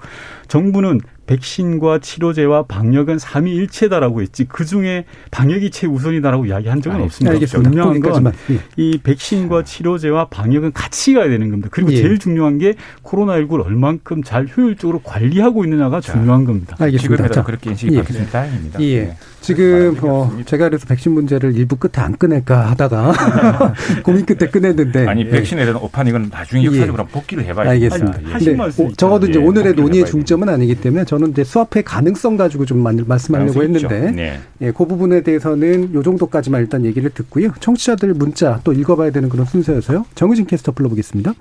[0.48, 7.32] 정부는 백신과 치료제와 방역은 삼위일체다라고 했지 그 중에 방역이 최우선이다라고 이야기한 적은 아, 없습니다.
[7.34, 7.70] 알겠습니다.
[7.70, 8.32] 분명한 건 거기까지만.
[8.50, 8.60] 예.
[8.76, 11.68] 이 백신과 치료제와 방역은 같이 가야 되는 겁니다.
[11.72, 11.96] 그리고 예.
[11.96, 16.76] 제일 중요한 게 코로나19를 얼만큼 잘 효율적으로 관리하고 있느냐가 중요한 겁니다.
[16.78, 17.02] 알겠습니다.
[17.02, 17.98] 지금이라도 자, 그렇게 인식이 예.
[17.98, 18.80] 바뀌었으면 다행입니다.
[18.80, 19.00] 예.
[19.04, 19.16] 네.
[19.40, 23.12] 지금 어, 제가 그래서 백신 문제를 일부 끝에 안 꺼낼까 하다가
[24.02, 25.28] 고민 끝에 꺼냈는데 아니 예.
[25.28, 28.12] 백신에 대한 오판 이건 나중에 역사적으로 복귀를 해봐야 알겠습니다.
[28.12, 28.34] 됩니다.
[28.34, 31.84] 하신 근데 말씀 오- 적어도 이제 예, 오늘의 논의의 중점은 아니기 때문에 저는 이제 수합의
[31.84, 33.62] 가능성 가지고 좀 말- 말씀하려고.
[33.62, 34.40] 했는데 네.
[34.60, 37.50] 예, 그 부분에 대해서는 요 정도까지만 일단 얘기를 듣고요.
[37.60, 40.06] 청취자들 문자 또 읽어봐야 되는 그런 순서여서요.
[40.16, 41.32] 정우진 캐스터 불러보겠습니다.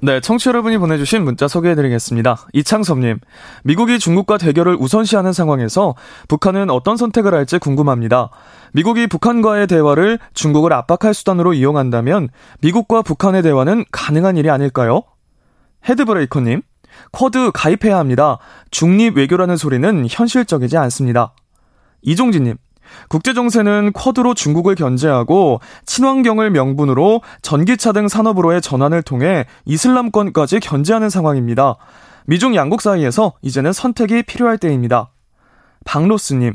[0.00, 2.46] 네, 청취 여러분이 보내주신 문자 소개해드리겠습니다.
[2.52, 3.18] 이창섭님,
[3.64, 5.94] 미국이 중국과 대결을 우선시하는 상황에서
[6.28, 8.28] 북한은 어떤 선택을 할지 궁금합니다.
[8.74, 12.28] 미국이 북한과의 대화를 중국을 압박할 수단으로 이용한다면
[12.60, 15.02] 미국과 북한의 대화는 가능한 일이 아닐까요?
[15.88, 16.60] 헤드브레이커님,
[17.12, 18.38] 쿼드 가입해야 합니다.
[18.70, 21.32] 중립 외교라는 소리는 현실적이지 않습니다.
[22.02, 22.56] 이종진님,
[23.08, 31.76] 국제정세는 쿼드로 중국을 견제하고 친환경을 명분으로 전기차 등 산업으로의 전환을 통해 이슬람권까지 견제하는 상황입니다.
[32.26, 35.10] 미중 양국 사이에서 이제는 선택이 필요할 때입니다.
[35.86, 36.54] 박로스님,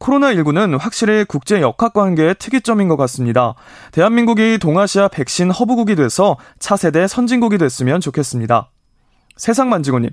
[0.00, 3.54] 코로나19는 확실히 국제 역학 관계의 특이점인 것 같습니다.
[3.92, 8.71] 대한민국이 동아시아 백신 허브국이 돼서 차세대 선진국이 됐으면 좋겠습니다.
[9.36, 10.10] 세상만지고님,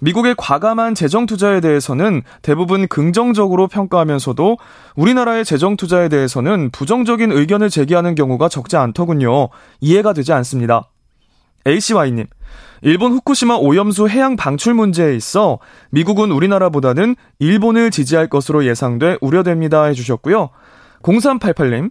[0.00, 4.58] 미국의 과감한 재정 투자에 대해서는 대부분 긍정적으로 평가하면서도
[4.96, 9.48] 우리나라의 재정 투자에 대해서는 부정적인 의견을 제기하는 경우가 적지 않더군요.
[9.80, 10.90] 이해가 되지 않습니다.
[11.66, 12.26] ACY님,
[12.82, 15.58] 일본 후쿠시마 오염수 해양 방출 문제에 있어
[15.90, 20.50] 미국은 우리나라보다는 일본을 지지할 것으로 예상돼 우려됩니다 해주셨고요.
[21.02, 21.90] 0388님,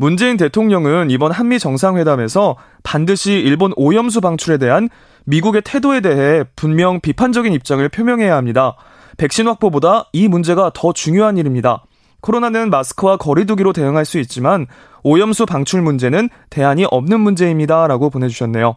[0.00, 4.88] 문재인 대통령은 이번 한미 정상회담에서 반드시 일본 오염수 방출에 대한
[5.24, 8.76] 미국의 태도에 대해 분명 비판적인 입장을 표명해야 합니다.
[9.16, 11.82] 백신 확보보다 이 문제가 더 중요한 일입니다.
[12.20, 14.68] 코로나는 마스크와 거리두기로 대응할 수 있지만
[15.02, 17.88] 오염수 방출 문제는 대안이 없는 문제입니다.
[17.88, 18.76] 라고 보내주셨네요.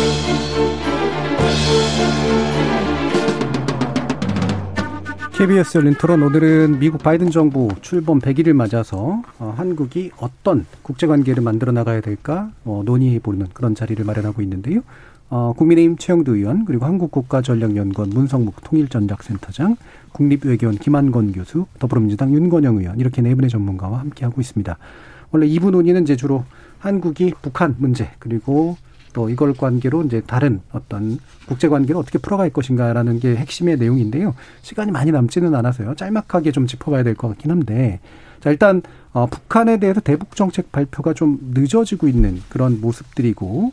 [5.41, 11.71] KBS 열린 토론 오늘은 미국 바이든 정부 출범 100일을 맞아서 어, 한국이 어떤 국제관계를 만들어
[11.71, 14.81] 나가야 될까 어, 논의해 보는 그런 자리를 마련하고 있는데요.
[15.31, 19.77] 어, 국민의힘 최영두 의원 그리고 한국국가전략연구원 문성묵 통일전략센터장
[20.11, 24.77] 국립외교원 김한건 교수 더불어민주당 윤건영 의원 이렇게 네 분의 전문가와 함께하고 있습니다.
[25.31, 26.45] 원래 2부 논의는 이제 주로
[26.77, 28.77] 한국이 북한 문제 그리고
[29.13, 34.35] 또 이걸 관계로 이제 다른 어떤 국제 관계를 어떻게 풀어갈 것인가라는 게 핵심의 내용인데요.
[34.61, 35.95] 시간이 많이 남지는 않아서요.
[35.95, 37.99] 짤막하게 좀 짚어봐야 될 것 같긴 한데.
[38.41, 38.81] 자, 일단,
[39.13, 43.71] 어, 북한에 대해서 대북 정책 발표가 좀 늦어지고 있는 그런 모습들이고,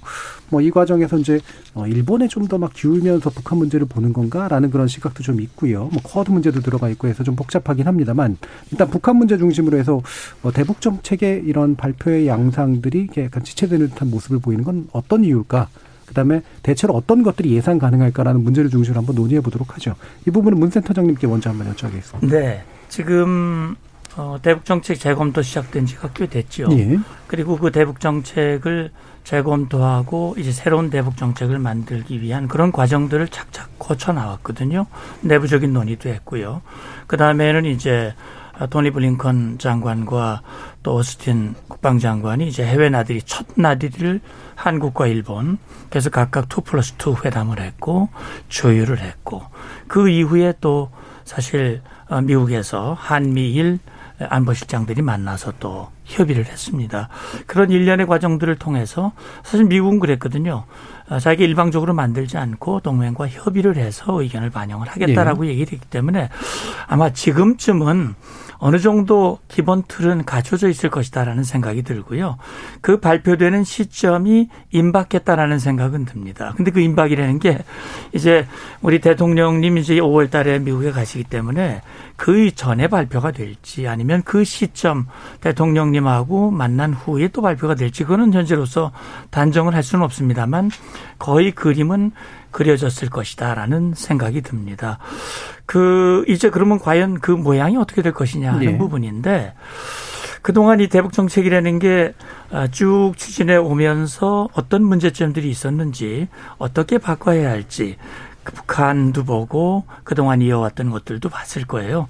[0.50, 1.40] 뭐 이 과정에서 이제,
[1.74, 5.88] 어, 일본에 좀 더 막 기울면서 북한 문제를 보는 건가라는 그런 시각도 좀 있고요.
[5.92, 8.36] 뭐 쿼드 문제도 들어가 있고 해서 좀 복잡하긴 합니다만,
[8.70, 10.02] 일단 북한 문제 중심으로 해서
[10.42, 15.68] 어, 대북 정책의 이런 발표의 양상들이 약간 지체되는 듯한 모습을 보이는 건 어떤 이유일까?
[16.06, 19.94] 그다음에 대체로 어떤 것들이 예상 가능할까라는 문제를 중심으로 한번 논의해 보도록 하죠.
[20.26, 22.30] 이 부분은 문 센터장님께 먼저 한번 여쭤보겠습니다.
[22.30, 22.64] 네.
[22.88, 23.76] 지금
[24.16, 26.68] 어, 대북 정책 재검토 시작된 지가 꽤 됐죠.
[26.72, 26.98] 예.
[27.26, 28.90] 그리고 그 대북 정책을
[29.24, 34.86] 재검토하고 이제 새로운 대북 정책을 만들기 위한 그런 과정들을 착착 거쳐 나왔거든요.
[35.20, 36.62] 내부적인 논의도 했고요.
[37.06, 38.14] 그 다음에는 이제
[38.70, 40.42] 토니 블링컨 장관과
[40.82, 44.20] 또 오스틴 국방장관이 이제 해외 나들이 첫 나들이를
[44.56, 45.58] 한국과 일본
[45.90, 48.08] 그래서 각각 2 플러스 2 회담을 했고
[48.48, 49.42] 조율을 했고
[49.86, 50.90] 그 이후에 또
[51.24, 53.78] 사실 어, 미국에서 한미일
[54.20, 57.08] 안보실장들이 만나서 또 협의를 했습니다.
[57.46, 59.12] 그런 일련의 과정들을 통해서
[59.42, 60.64] 사실 미국은 그랬거든요.
[61.08, 65.50] 어, 자기 일방적으로 만들지 않고 동맹과 협의를 해서 의견을 반영을 하겠다라고 예.
[65.50, 66.28] 얘기를 했기 때문에
[66.86, 68.14] 아마 지금쯤은
[68.60, 72.38] 어느 정도 기본 틀은 갖춰져 있을 것이다라는 생각이 들고요.
[72.80, 76.52] 그 발표되는 시점이 임박했다라는 생각은 듭니다.
[76.56, 77.58] 근데 그 임박이라는 게
[78.12, 78.46] 이제
[78.82, 81.82] 우리 대통령님 이제 5월 달에 미국에 가시기 때문에
[82.16, 85.06] 그 전에 발표가 될지 아니면 그 시점
[85.40, 88.90] 대통령님하고 만난 후에 또 발표가 될지 그거는 현재로서
[89.30, 90.70] 단정을 할 수는 없습니다만
[91.18, 92.12] 거의 그림은
[92.50, 94.98] 그려졌을 것이다라는 생각이 듭니다.
[95.66, 98.78] 그 이제 그러면 과연 그 모양이 어떻게 될 것이냐 하는 네.
[98.78, 99.54] 부분인데
[100.42, 102.12] 그동안 이 대북 정책이라는 게쭉
[102.50, 102.68] 아,
[103.16, 107.96] 추진해 오면서 어떤 문제점들이 있었는지 어떻게 바꿔야 할지
[108.44, 112.08] 그 북한도 보고 그동안 이어왔던 것들도 봤을 거예요.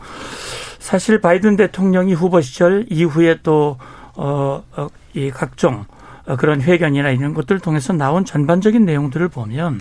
[0.78, 3.76] 사실 바이든 대통령이 후보 시절 이후에 또,
[4.14, 5.84] 어, 어, 이 각종
[6.36, 9.80] 그런 회견이나 이런 것들을 통해서 나온 전반적인 내용들을 보면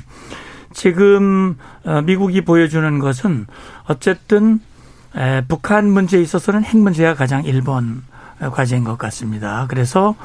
[0.74, 3.48] 지금 어, 미국이 보여주는 것은
[3.88, 4.60] 어쨌든
[5.48, 8.02] 북한 문제에 있어서는 핵 문제가 가장 1번
[8.40, 9.66] 과제인 것 같습니다.
[9.68, 10.16] 그래서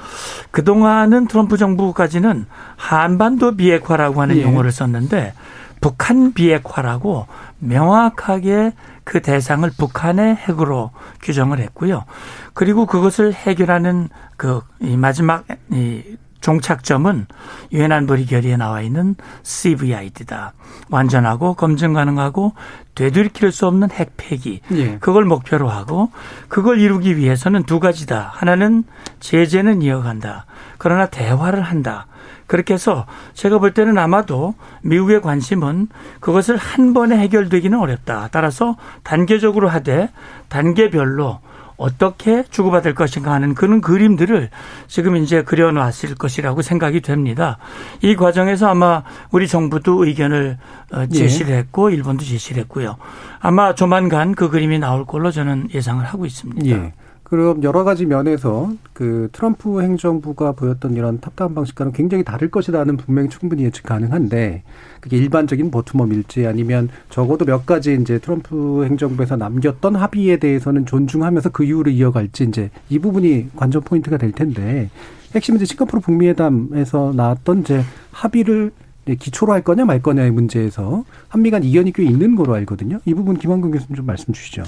[0.51, 2.47] 그동안은 트럼프 정부까지는
[2.77, 4.43] 한반도 비핵화라고 하는 예.
[4.43, 5.33] 용어를 썼는데
[5.81, 7.27] 북한 비핵화라고
[7.59, 8.73] 명확하게
[9.05, 10.91] 그 대상을 북한의 핵으로
[11.23, 12.05] 규정을 했고요.
[12.55, 14.61] 그리고 그것을 해결하는 그
[14.97, 16.03] 마지막 이
[16.41, 17.27] 종착점은
[17.73, 20.55] 유엔 안보리 결의에 나와 있는 CVID다.
[20.91, 22.55] 완전하고 검증 가능하고
[22.97, 24.61] 되돌이킬 수 없는 핵 폐기.
[24.73, 24.99] 예.
[24.99, 26.11] 그걸 목표로 하고
[26.49, 28.33] 그걸 이루기 위해서는 두 가지다.
[28.35, 28.83] 하나는
[29.21, 30.47] 제재는 이어간다.
[30.79, 32.07] 그러나 대화를 한다.
[32.53, 35.89] 그렇게 해서 제가 볼 때는 아마도 미국의 관심은
[36.21, 38.29] 그것을 한 번에 해결되기는 어렵다.
[38.31, 40.11] 따라서 단계적으로 하되
[40.51, 41.41] 단계별로
[41.79, 44.51] 어떻게 주고받을 것인가 하는 그런 그림들을
[44.87, 47.57] 지금 이제 그려놨을 것이라고 생각이 됩니다.
[48.03, 50.59] 이 과정에서 아마 우리 정부도 의견을
[50.93, 51.15] 어, 예.
[51.15, 52.97] 제시를 했고 일본도 제시를 했고요.
[53.41, 56.67] 아마 조만간 그 그림이 나올 걸로 저는 예상을 하고 있습니다.
[56.67, 56.93] 예.
[57.33, 63.31] 그럼 여러 가지 면에서 그 트럼프 행정부가 보였던 이런 top-down 방식과는 굉장히 다를 것이라는 분명히
[63.31, 64.65] 충분히 예측 가능한데
[65.01, 71.65] 그게 일반적인 bottom-up일지 아니면 적어도 몇 가지 이제 트럼프 행정부에서 남겼던 합의에 대해서는 존중하면서 그
[71.65, 74.91] 이후로 이어갈지 이제 이 부분이 관전 포인트가 될 텐데
[75.35, 78.73] 핵심 이제 싱가포르 북미회담에서 나왔던 이제 합의를
[79.19, 83.01] 기초로 할 거냐 말 거냐의 문제에서 한미 간 이견이 꽤 있는 거로 알거든요.
[83.07, 84.65] 이 부분 김한근 교수님 좀 말씀 주시죠.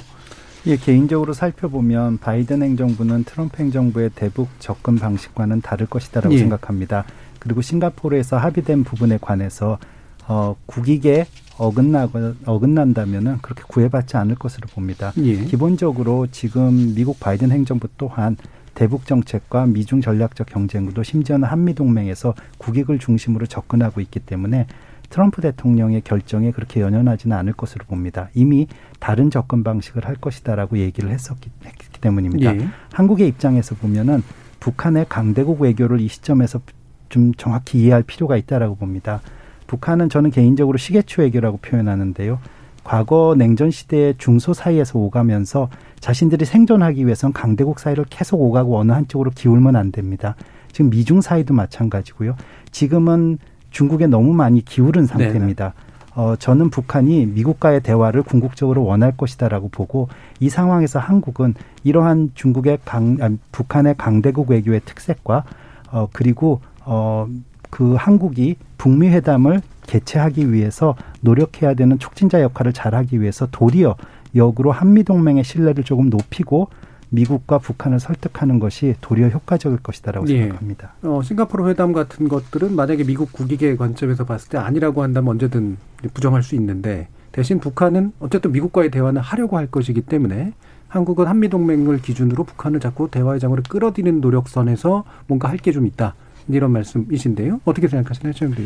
[0.66, 6.38] 예, 개인적으로 살펴보면 바이든 행정부는 트럼프 행정부의 대북 접근 방식과는 다를 것이다라고 예.
[6.38, 7.04] 생각합니다.
[7.38, 9.78] 그리고 싱가포르에서 합의된 부분에 관해서
[10.26, 11.26] 어, 국익에
[11.58, 15.12] 어긋나거 어긋난다면은 그렇게 구애받지 않을 것으로 봅니다.
[15.18, 15.36] 예.
[15.44, 18.38] 기본적으로 지금 미국 바이든 행정부 또한
[18.74, 24.66] 대북 정책과 미중 전략적 경쟁도 심지어는 한미 동맹에서 국익을 중심으로 접근하고 있기 때문에
[25.14, 28.30] 트럼프 대통령의 결정에 그렇게 연연하지는 않을 것으로 봅니다.
[28.34, 28.66] 이미
[28.98, 32.56] 다른 접근 방식을 할 것이다라고 얘기를 했었기 했기 때문입니다.
[32.56, 32.68] 예.
[32.92, 34.24] 한국의 입장에서 보면은
[34.58, 36.62] 북한의 강대국 외교를 이 시점에서
[37.10, 39.20] 좀 정확히 이해할 필요가 있다라고 봅니다.
[39.68, 42.40] 북한은 저는 개인적으로 시계추 외교라고 표현하는데요.
[42.82, 45.68] 과거 냉전 시대의 중소 사이에서 오가면서
[46.00, 50.34] 자신들이 생존하기 위해선 강대국 사이를 계속 오가고 어느 한쪽으로 기울면 안 됩니다.
[50.72, 52.34] 지금 미중 사이도 마찬가지고요.
[52.72, 53.38] 지금은
[53.74, 55.74] 중국에 너무 많이 기울은 상태입니다.
[56.14, 60.08] 어, 저는 북한이 미국과의 대화를 궁극적으로 원할 것이다라고 보고
[60.38, 65.44] 이 상황에서 한국은 이러한 중국의 강, 아니, 북한의 강대국 외교의 특색과
[65.90, 67.26] 어, 그리고 어,
[67.68, 73.96] 그 한국이 북미 회담을 개최하기 위해서 노력해야 되는 촉진자 역할을 잘하기 위해서 도리어
[74.36, 76.68] 역으로 한미 동맹의 신뢰를 조금 높이고
[77.14, 80.42] 미국과 북한을 설득하는 것이 도리어 효과적일 것이다라고 예.
[80.42, 80.94] 생각합니다.
[81.02, 85.76] 어, 싱가포르 회담 같은 것들은 만약에 미국 국익의 관점에서 봤을 때 아니라고 한다면 언제든
[86.12, 90.52] 부정할 수 있는데 대신 북한은 어쨌든 미국과의 대화는 하려고 할 것이기 때문에
[90.88, 96.14] 한국은 한미 동맹을 기준으로 북한을 자꾸 대화의 장으로 끌어들이는 노력선에서 뭔가 할 게 좀 있다.
[96.48, 97.60] 이런 말씀이신데요.
[97.64, 98.62] 어떻게 생각하시나요, 최영대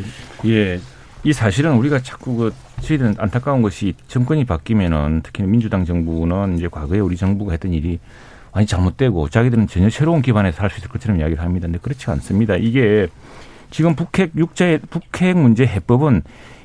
[0.47, 0.81] 예.
[1.25, 7.01] 이 사실은 우리가 자꾸 그 저희들은 안타까운 것이 정권이 바뀌면은 특히 민주당 정부는 이제 과거에
[7.01, 7.99] 우리 정부가 했던 일이
[8.59, 11.67] 많이 잘못되고 자기들은 전혀 새로운 기반에서 할수 있을 것처럼 이야기를 합니다.
[11.67, 12.57] 근데 그렇지 않습니다.
[12.57, 13.07] 이게
[13.71, 16.23] 지금 북핵 육자 북핵 문제 해법은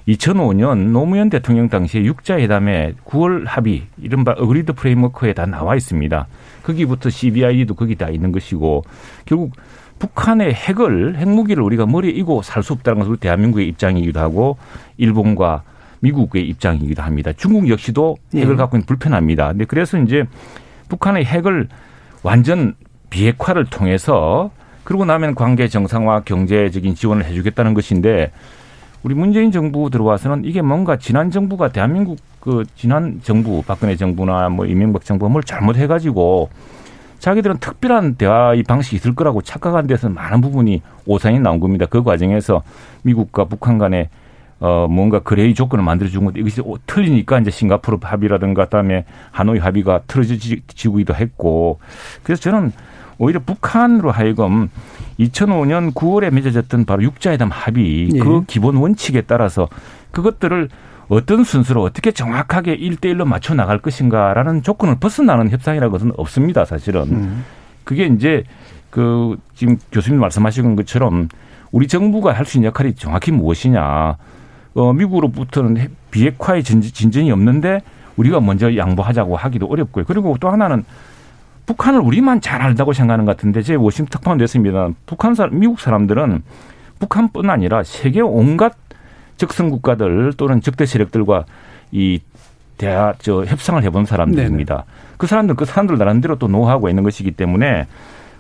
[0.08, 6.28] 2005년 노무현 대통령 당시에 육자회담에 9월 합의 이른바 어그리드 프레임워크에 다 나와 있습니다.
[6.64, 8.84] 거기부터 CBI도 거기 다 있는 것이고
[9.26, 9.54] 결국
[10.00, 14.58] 북한의 핵을 핵무기를 우리가 머리에 이고 살 수 없다는 것은 우리 대한민국의 입장이기도 하고
[14.98, 15.62] 일본과
[16.00, 17.32] 미국의 입장이기도 합니다.
[17.38, 18.56] 중국 역시도 핵을 예.
[18.58, 19.50] 갖고 있는 불편합니다.
[19.50, 20.26] 근데 그래서 이제
[20.90, 21.68] 북한의 핵을
[22.24, 22.76] 완전
[23.10, 24.52] 비핵화를 통해서
[24.84, 28.32] 그러고 나면 관계 정상화 경제적인 지원을 해주겠다는 것인데
[29.04, 34.66] 우리 문재인 정부 들어와서는 이게 뭔가 지난 정부가 대한민국 그 지난 정부 박근혜 정부나 뭐
[34.66, 36.50] 이명박 정부가 뭘 잘못해가지고
[37.20, 41.86] 자기들은 특별한 대화의 방식이 있을 거라고 착각한 데서 많은 부분이 오산이 나온 겁니다.
[41.86, 42.64] 그 과정에서
[43.04, 44.10] 미국과 북한 간에
[44.64, 51.14] 어 뭔가 거래의 조건을 만들어준 건데 이것이 틀리니까 이제 싱가포르 합의라든가 그다음에 하노이 합의가 틀어지기도
[51.14, 51.80] 했고
[52.24, 52.72] 그래서 저는
[53.18, 54.70] 오히려 북한으로 하여금
[55.20, 58.20] 2005년 9월에 맺어졌던 바로 육자회담 합의 예.
[58.20, 59.68] 그 기본 원칙에 따라서
[60.12, 60.70] 그것들을
[61.10, 67.02] 어떤 순서로 어떻게 정확하게 일대일로 맞춰 나갈 것인가라는 조건을 벗어나는 협상이라는 것은 없습니다, 사실은.
[67.12, 67.46] 음.
[67.84, 68.46] 그게 이제
[68.90, 71.28] 그 지금 교수님 말씀하신 것처럼
[71.72, 74.16] 우리 정부가 할 수 있는 역할이 정확히 무엇이냐.
[74.76, 77.82] 어, 미국으로부터는 비핵화의 진전이 없는데
[78.18, 80.06] 우리가 먼저 양보하자고 하기도 어렵고요.
[80.06, 80.84] 그리고 또 하나는
[81.66, 84.90] 북한을 우리만 잘 알다고 생각하는 것 같은데 제 워싱턴 특파원 됐습니다.
[85.06, 86.44] 북한 사람, 미국 사람들은
[87.00, 88.74] 북한뿐 아니라 세계 온갖
[89.38, 91.46] 적성 국가들 또는 적대 세력들과
[91.92, 92.20] 이
[92.78, 94.74] 대화 저 협상을 해본 사람들입니다.
[94.76, 94.86] 네네.
[95.18, 97.88] 그 사람들 그 사람들 나름대로 또 노하우가 있는 것이기 때문에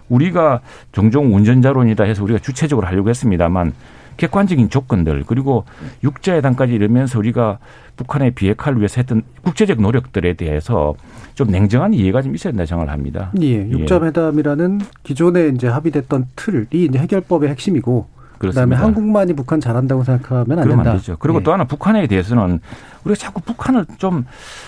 [0.09, 0.59] 우리가
[0.91, 3.73] 종종 운전자론이다 해서 우리가 주체적으로 하려고 했습니다만
[4.17, 5.65] 객관적인 조건들 그리고
[6.03, 7.59] 육자회담까지 이르면서 우리가
[7.95, 10.95] 북한의 비핵화를 위해서 했던 국제적 노력들에 대해서
[11.35, 13.31] 좀 냉정한 이해가 좀 있어야 된다 생각을 합니다.
[13.41, 18.07] 예, 육자회담이라는 기존에 이제 합의됐던 틀이 이제 해결법의 핵심이고
[18.39, 20.91] 그다음에 한국만이 북한 잘한다고 생각하면 안 된다.
[20.91, 21.15] 안 되죠.
[21.17, 21.43] 그리고 예.
[21.43, 22.59] 또 하나 북한에 대해서는
[23.05, 24.25] 우리가 자꾸 북한을 좀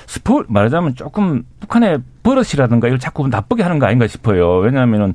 [0.07, 4.57] 스포 말하자면 조금 북한의 버릇이라든가 이걸 자꾸 나쁘게 하는 거 아닌가 싶어요.
[4.57, 5.13] 왜냐하면은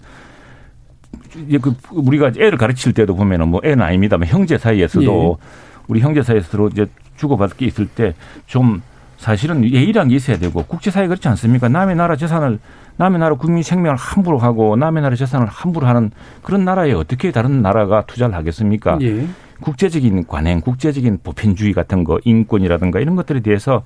[1.60, 5.46] 그 우리가 애를 가르칠 때도 보면은 뭐 애는 아닙니다만 형제 사이에서도 예.
[5.88, 8.14] 우리 형제 사이에서도 이제 주고받을 게 있을 때
[8.46, 8.82] 좀
[9.20, 11.68] 사실은 예의란 게 있어야 되고 국제사회 그렇지 않습니까?
[11.68, 12.58] 남의 나라 재산을
[12.96, 16.10] 남의 나라 국민 생명을 함부로 하고 남의 나라 재산을 함부로 하는
[16.42, 18.96] 그런 나라에 어떻게 다른 나라가 투자를 하겠습니까?
[19.02, 19.26] 예.
[19.60, 23.82] 국제적인 관행, 국제적인 보편주의 같은 거, 인권이라든가 이런 것들에 대해서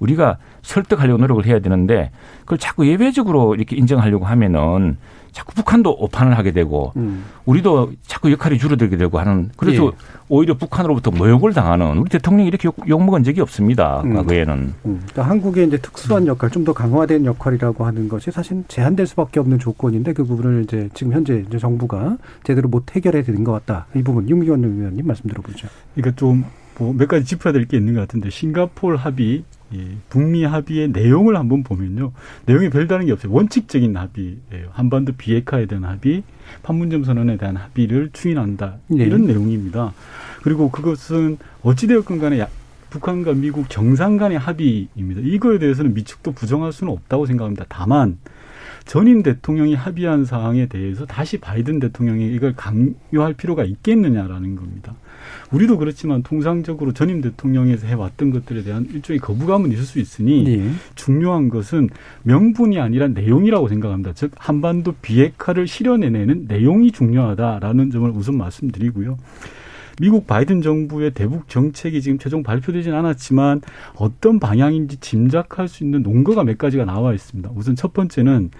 [0.00, 4.98] 우리가 설득하려고 노력을 해야 되는데 그걸 자꾸 예외적으로 이렇게 인정하려고 하면은
[5.34, 7.24] 자꾸 북한도 오판을 하게 되고 음.
[7.44, 9.90] 우리도 자꾸 역할이 줄어들게 되고 하는 그래서 예.
[10.28, 14.00] 오히려 북한으로부터 모욕을 당하는 우리 대통령이 이렇게 욕, 먹은 적이 없습니다.
[14.02, 14.14] 음.
[14.14, 14.54] 과거에는.
[14.86, 15.00] 음.
[15.02, 19.58] 그러니까 한국의 이제 특수한 역할, 좀 더 강화된 역할이라고 하는 것이 사실 제한될 수밖에 없는
[19.58, 23.86] 조건인데 그 부분을 이제 지금 현재 이제 정부가 제대로 못 해결해 드린 것 같다.
[23.94, 25.68] 이 부분 윤미원 의원님 말씀 들어보죠.
[25.94, 26.44] 그러니까 좀
[26.78, 29.44] 뭐 몇 가지 짚어야 될 게 있는 것 같은데 싱가폴 합의
[29.74, 32.12] 이 북미 합의의 내용을 한번 보면요.
[32.46, 33.32] 내용이 별다른 게 없어요.
[33.32, 34.68] 원칙적인 합의예요.
[34.70, 36.22] 한반도 비핵화에 대한 합의,
[36.62, 38.76] 판문점 선언에 대한 합의를 추인한다.
[38.88, 39.04] 네.
[39.04, 39.92] 이런 내용입니다.
[40.42, 42.46] 그리고 그것은 어찌되었건 간에
[42.90, 45.20] 북한과 미국 정상 간의 합의입니다.
[45.24, 47.64] 이거에 대해서는 미측도 부정할 수는 없다고 생각합니다.
[47.68, 48.18] 다만
[48.84, 54.94] 전임 대통령이 합의한 사항에 대해서 다시 바이든 대통령이 이걸 강요할 필요가 있겠느냐라는 겁니다.
[55.50, 60.70] 우리도 그렇지만 통상적으로 전임 대통령에서 해왔던 것들에 대한 일종의 거부감은 있을 수 있으니 네.
[60.94, 61.88] 중요한 것은
[62.22, 64.12] 명분이 아니라 내용이라고 생각합니다.
[64.14, 69.16] 즉 한반도 비핵화를 실현해내는 내용이 중요하다라는 점을 우선 말씀드리고요.
[70.00, 73.60] 미국 바이든 정부의 대북 정책이 지금 최종 발표되진 않았지만
[73.94, 77.50] 어떤 방향인지 짐작할 수 있는 논거가 몇 가지가 나와 있습니다.
[77.54, 78.50] 우선 첫 번째는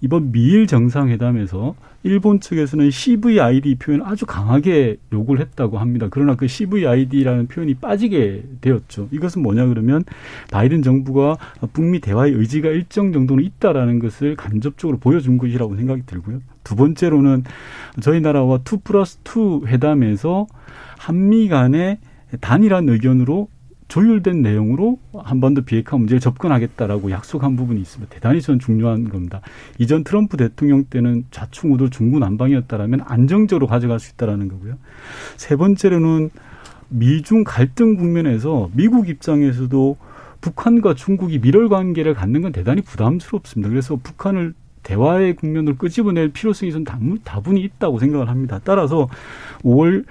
[0.00, 1.74] 이번 미일 정상회담에서
[2.04, 6.08] 일본 측에서는 CVID 표현을 아주 강하게 요구를 했다고 합니다.
[6.10, 9.08] 그러나 그 CVID라는 표현이 빠지게 되었죠.
[9.12, 10.02] 이것은 뭐냐 그러면
[10.50, 11.38] 바이든 정부가
[11.72, 16.40] 북미 대화의 의지가 일정 정도는 있다라는 것을 간접적으로 보여준 것이라고 생각이 들고요.
[16.64, 17.44] 두 번째로는
[18.00, 20.46] 저희 나라와 two plus two 회담에서
[20.98, 21.98] 한미 간의
[22.40, 23.48] 단일한 의견으로
[23.92, 28.14] 조율된 내용으로 한반도 비핵화 문제에 접근하겠다라고 약속한 부분이 있습니다.
[28.14, 29.42] 대단히 전 중요한 겁니다.
[29.76, 34.78] 이전 트럼프 대통령 때는 좌충우돌 중구난방이었다라면 안정적으로 가져갈 수 있다라는 거고요.
[35.36, 36.30] 세 번째로는
[36.88, 39.98] 미중 갈등 국면에서 미국 입장에서도
[40.40, 43.68] 북한과 중국이 밀월 관계를 갖는 건 대단히 부담스럽습니다.
[43.68, 46.84] 그래서 북한을 대화의 국면을 끄집어낼 필요성이 좀
[47.24, 48.58] 다분히 있다고 생각을 합니다.
[48.64, 49.10] 따라서
[49.62, 50.06] 5월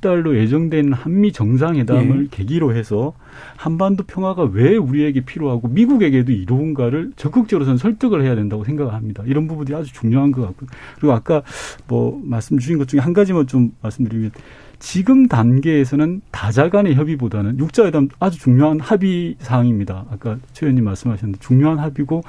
[0.00, 2.28] 달로 예정된 한미 정상회담을 예.
[2.30, 3.14] 계기로 해서
[3.56, 9.22] 한반도 평화가 왜 우리에게 필요하고 미국에게도 이로운가를 적극적으로 저는 설득을 해야 된다고 생각을 합니다.
[9.26, 11.42] 이런 부분들이 아주 중요한 것 같고 그리고 아까
[11.88, 14.30] 뭐 말씀 주신 것 중에 한 가지만 좀 말씀드리면
[14.78, 20.04] 지금 단계에서는 다자 간의 협의보다는 육자회담 아주 중요한 합의 사항입니다.
[20.10, 22.22] 아까 최 의원님 말씀하셨는데 중요한 합의고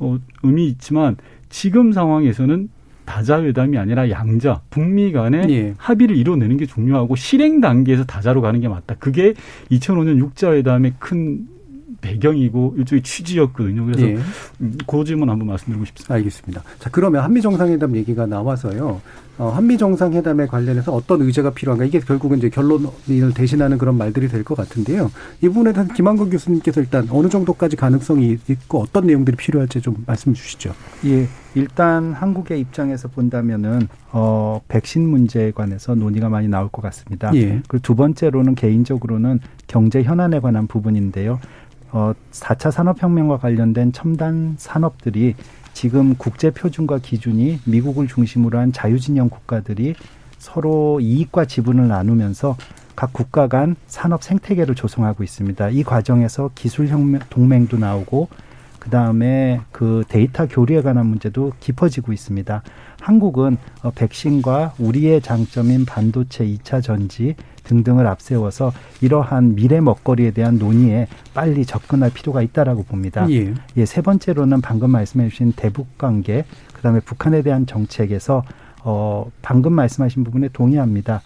[0.00, 1.16] 어, 의미 있지만
[1.50, 2.68] 지금 상황에서는
[3.08, 5.74] 다자회담이 아니라 양자 북미 간의 예.
[5.78, 8.96] 합의를 이뤄내는 게 중요하고 실행 단계에서 다자로 가는 게 맞다.
[8.98, 9.32] 그게
[9.70, 11.48] 2005년 육자회담의 큰
[12.02, 13.86] 배경이고 일종의 취지였거든요.
[13.86, 14.18] 그래서 예.
[14.60, 16.14] 음, 그 질문 한번 말씀드리고 싶습니다.
[16.14, 16.62] 알겠습니다.
[16.78, 19.00] 자 그러면 한미 정상회담 얘기가 나와서요.
[19.38, 24.42] 어, 한미 정상회담에 관련해서 어떤 의제가 필요한가 이게 결국은 이제 결론을 대신하는 그런 말들이 될
[24.42, 25.10] 것 같은데요.
[25.42, 30.32] 이 부분에 대해서 김한근 교수님께서 일단 어느 정도까지 가능성이 있고 어떤 내용들이 필요할지 좀 말씀
[30.34, 30.72] 주시죠.
[31.06, 37.30] 예, 일단 한국의 입장에서 본다면은 어 백신 문제에 관해서 논의가 많이 나올 것 같습니다.
[37.34, 37.60] 예.
[37.68, 41.38] 그리고 두 번째로는 개인적으로는 경제 현안에 관한 부분인데요.
[41.90, 45.34] 어 4차 산업혁명과 관련된 첨단 산업들이
[45.72, 49.94] 지금 국제 표준과 기준이 미국을 중심으로 한 자유진영 국가들이
[50.38, 52.56] 서로 이익과 지분을 나누면서
[52.96, 55.70] 각 국가 간 산업 생태계를 조성하고 있습니다.
[55.70, 58.28] 이 과정에서 기술 혁명 동맹도 나오고
[58.80, 62.62] 그다음에 그 데이터 교류에 관한 문제도 깊어지고 있습니다.
[63.00, 67.34] 한국은 어, 백신과 우리의 장점인 반도체 2차 전지
[67.64, 73.26] 등등을 앞세워서 이러한 미래 먹거리에 대한 논의에 빨리 접근할 필요가 있다라고 봅니다.
[73.30, 73.52] 예.
[73.76, 76.44] 예, 세 번째로는 방금 말씀해 주신 대북 관계,
[76.74, 78.42] 그다음에 북한에 대한 정책에서
[78.84, 81.20] 어 방금 말씀하신 부분에 동의합니다.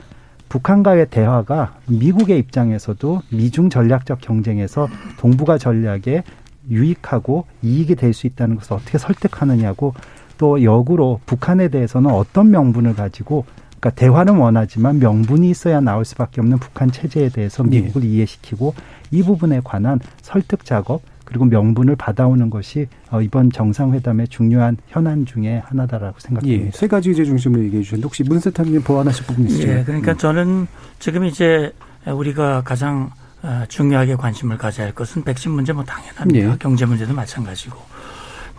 [0.49, 6.25] 북한과의 대화가 미국의 입장에서도 미중 전략적 경쟁에서 동북아 전략에
[6.69, 9.95] 유익하고 이익이 될 수 있다는 것을 어떻게 설득하느냐고
[10.43, 13.45] 또 역으로 북한에 대해서는 어떤 명분을 가지고
[13.79, 17.81] 그러니까 대화는 원하지만 명분이 있어야 나올 수밖에 없는 북한 체제에 대해서 네.
[17.81, 18.09] 미국을 네.
[18.09, 18.75] 이해시키고
[19.13, 25.63] 이 부분에 관한 설득 작업 그리고 명분을 받아오는 것이 어, 이번 정상회담의 중요한 현안 중에
[25.65, 26.67] 하나다라고 생각합니다.
[26.67, 29.79] 예, 세 가지 의제 중심으로 얘기해 주셨는데 혹시 문세탁님 보완하실 부분 있으세요?
[29.79, 30.19] 예, 그러니까 음.
[30.19, 30.67] 저는
[30.99, 31.73] 지금 이제
[32.05, 33.11] 우리가 가장
[33.45, 36.53] 어, 중요하게 관심을 가져야 할 것은 백신 문제 뭐 당연합니다.
[36.53, 36.57] 예.
[36.59, 37.92] 경제 문제도 마찬가지고.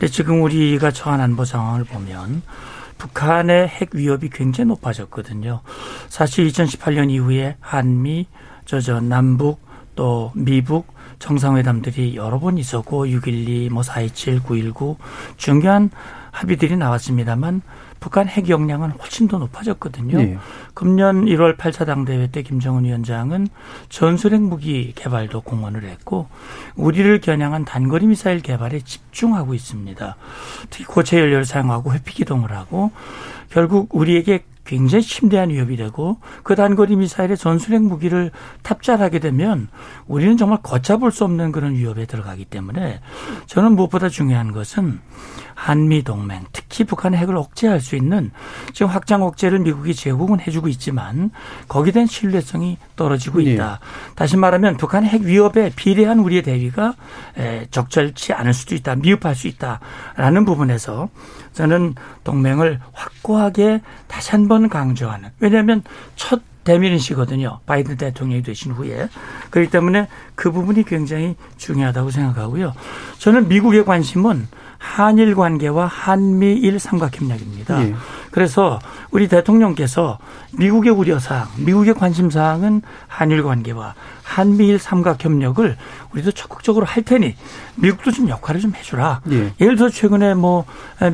[0.03, 2.41] 근데 지금 우리가 처한 안보 상황을 보면
[2.97, 5.61] 북한의 핵 위협이 굉장히 높아졌거든요.
[6.09, 8.27] 사실 2018년 이후에 한미,
[8.65, 14.97] 저, 저, 남북, 또 미북 정상회담들이 여러 번 있었고 6.12, 뭐 4.27, 9.19
[15.37, 15.89] 중요한
[16.31, 17.61] 합의들이 나왔습니다만
[18.03, 20.17] 북한 핵 역량은 훨씬 더 높아졌거든요.
[20.17, 20.37] 네.
[20.73, 23.47] 금년 1월 8차 당대회 때 김정은 위원장은
[23.87, 26.27] 전술핵 무기 개발도 공언을 했고
[26.75, 30.17] 우리를 겨냥한 단거리 미사일 개발에 집중하고 있습니다.
[30.69, 32.91] 특히 고체 연료를 사용하고 회피 기동을 하고
[33.49, 39.67] 결국 우리에게 굉장히 심대한 위협이 되고 그 단거리 미사일에 전술핵 무기를 탑재하게 되면
[40.07, 43.01] 우리는 정말 걷잡을 수 없는 그런 위협에 들어가기 때문에
[43.45, 45.01] 저는 무엇보다 중요한 것은
[45.55, 48.31] 한미 동맹, 특히 북한의 핵을 억제할 수 있는
[48.73, 51.29] 지금 확장 억제를 미국이 제공은 해주고 있지만
[51.67, 53.53] 거기에 대한 신뢰성이 떨어지고 네.
[53.53, 53.79] 있다.
[53.79, 54.15] 네.
[54.15, 56.95] 다시 말하면 북한의 핵 위협에 비례한 우리의 대위가
[57.69, 61.09] 적절치 않을 수도 있다, 미흡할 수 있다라는 부분에서
[61.53, 65.29] 저는 동맹을 확고하게 다시 한번 강조하는.
[65.39, 65.83] 왜냐하면
[66.15, 67.59] 첫 대미인시거든요.
[67.65, 69.09] 바이든 대통령이 되신 후에.
[69.49, 72.73] 그렇기 때문에 그 부분이 굉장히 중요하다고 생각하고요.
[73.17, 74.47] 저는 미국의 관심은
[74.77, 77.83] 한일 관계와 한미일 삼각협력입니다.
[77.87, 77.95] 예.
[78.33, 78.79] 그래서
[79.11, 80.17] 우리 대통령께서
[80.57, 85.77] 미국의 우려사항, 미국의 관심사항은 한일 관계와 한미일 삼각협력을
[86.13, 87.35] 우리도 적극적으로 할 테니
[87.75, 89.21] 미국도 좀 역할을 좀 해주라.
[89.31, 89.53] 예.
[89.61, 90.65] 예를 들어 최근에 뭐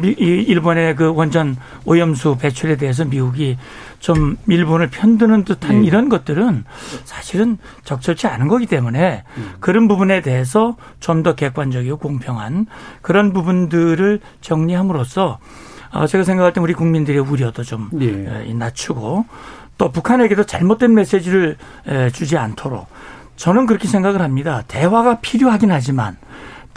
[0.02, 3.58] 일본의 그 원전 오염수 배출에 대해서 미국이
[4.00, 5.88] 좀 일본을 편드는 듯한 예.
[5.88, 6.64] 이런 것들은
[7.04, 9.52] 사실은 적절치 않은 거기 때문에 음.
[9.60, 12.66] 그런 부분에 대해서 좀 더 객관적이고 공평한
[13.02, 15.40] 그런 부분들을 정리함으로써 어,
[16.08, 18.54] 제가 생각할 때 우리 국민들의 우려도 좀 예.
[18.54, 19.26] 낮추고
[19.78, 21.58] 또 북한에게도 잘못된 메시지를
[22.14, 22.88] 주지 않도록
[23.38, 24.64] 저는 그렇게 생각을 합니다.
[24.68, 26.18] 대화가 필요하긴 하지만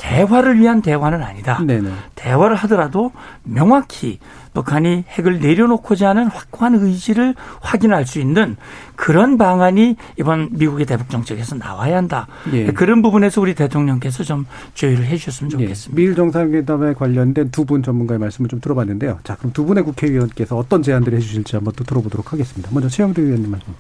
[0.03, 1.63] 대화를 위한 대화는 아니다.
[1.65, 1.91] 네네.
[2.17, 3.13] 대화를 하더라도
[3.45, 4.19] 명확히
[4.53, 8.57] 북한이 핵을 내려놓고자 하는 확고한 의지를 확인할 수 있는
[8.97, 12.27] 그런 방안이 이번 미국의 대북 정책에서 나와야 한다.
[12.53, 12.67] 예.
[12.67, 14.45] 그런 부분에서 우리 대통령께서 좀
[14.75, 15.65] 조율을 해 주셨으면 예.
[15.67, 15.93] 좋겠습니다.
[15.93, 15.97] 예.
[15.97, 19.21] 미일 정상회담에 관련된 두 분 전문가의 말씀을 좀 들어봤는데요.
[19.23, 22.69] 자, 그럼 두 분의 국회의원께서 어떤 제안들을 해 주실지 한번 또 들어보도록 하겠습니다.
[22.73, 23.73] 먼저 최영대 의원님 말씀.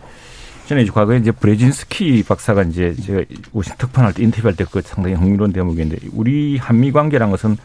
[0.66, 5.16] 저는 이제 과거에 이제 브레진스키 박사가 이제 제가 오신 특판할 때 인터뷰할 때 그 상당히
[5.16, 7.56] 흥미로운 대목인데 우리 한미 관계란 것은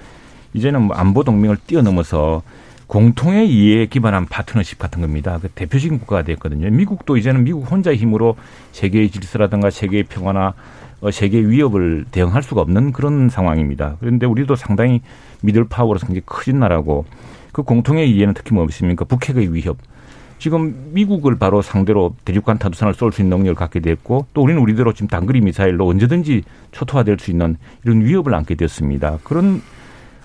[0.54, 2.42] 이제는 뭐 안보 동맹을 뛰어넘어서
[2.88, 5.40] 공통의 이해에 기반한 파트너십 같은 겁니다.
[5.42, 6.70] 그 대표적인 국가가 됐거든요.
[6.70, 8.36] 미국도 이제는 미국 혼자의 힘으로
[8.72, 10.54] 세계의 질서라든가 세계의 평화나
[11.00, 13.98] 어, 세계 위협을 대응할 수가 없는 그런 상황입니다.
[14.00, 15.02] 그런데 우리도 상당히
[15.42, 17.06] 미들 파워로서 굉장히 커진 나라고
[17.52, 19.06] 그 공통의 이해는 특히 무엇입니까?
[19.06, 19.78] 북핵의 위협.
[20.40, 24.94] 지금 미국을 바로 상대로 대륙간 타도선을 쏠 수 있는 능력을 갖게 됐고 또 우리는 우리대로
[24.94, 29.20] 지금 단거리 미사일로 언제든지 초토화될 수 있는 이런 위협을 안게 되었습니다.
[29.24, 29.62] 그런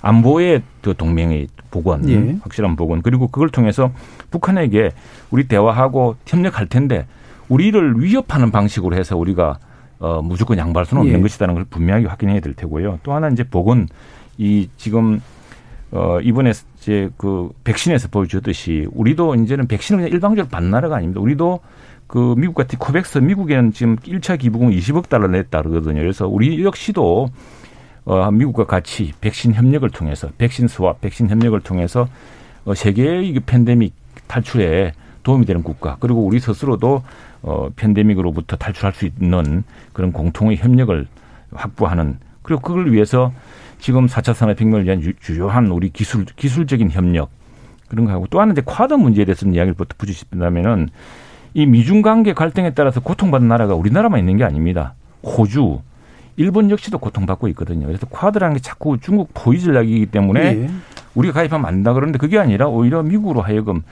[0.03, 2.37] 안보의 그 동맹의 복원, 예.
[2.43, 3.93] 확실한 복원 그리고 그걸 통해서
[4.31, 4.91] 북한에게
[5.31, 7.07] 우리 대화하고 협력할 텐데
[7.49, 9.59] 우리를 위협하는 방식으로 해서 우리가
[9.99, 11.23] 어, 무조건 양보할 수는 없는 예.
[11.23, 12.99] 것이라는 걸 분명하게 확인해야 될 테고요.
[13.05, 13.89] 또 하나 이제 복원
[14.37, 15.21] 이 지금
[15.93, 21.21] 어, 이번에 이제 그 백신에서 보여주듯이 우리도 이제는 백신을 그냥 일방적으로 받는 나라가 아닙니다.
[21.21, 21.61] 우리도
[22.07, 26.01] 그 미국 같은 코백스 미국에는 지금 1차 기부금 20억 달러 냈다 그러거든요.
[26.01, 27.29] 그래서 우리 역시도
[28.05, 32.09] 어, 미국과 같이 백신 협력을 통해서 백신 수와 백신 협력을 통해서
[32.65, 33.95] 어, 세계의 이 팬데믹
[34.27, 37.03] 탈출에 도움이 되는 국가 그리고 우리 스스로도
[37.43, 39.63] 어, 팬데믹으로부터 탈출할 수 있는
[39.93, 41.07] 그런 공통의 협력을
[41.53, 43.33] 확보하는 그리고 그걸 위해서
[43.83, 47.31] 지금 4차 산업 혁명을 위한 주요한 우리 기술, 기술적인 협력
[47.89, 50.89] 그런 거 하고 또 하나 이제 쿼드 문제에 대해서 이야기를 붙여 싶다면은
[51.53, 54.95] 이 미중 관계 갈등에 따라서 고통받는 나라가 우리나라만 있는 게 아닙니다.
[55.25, 55.81] 호주,
[56.37, 57.89] 일본 역시도 고통받고 있거든요.
[57.89, 60.71] 그래서 쿼드라는 게 자꾸 중국 전략이기 때문에 네.
[61.17, 63.83] 우리가 가입하면 안 된다 그러는데 그게 아니라 오히려 미국으로 하여금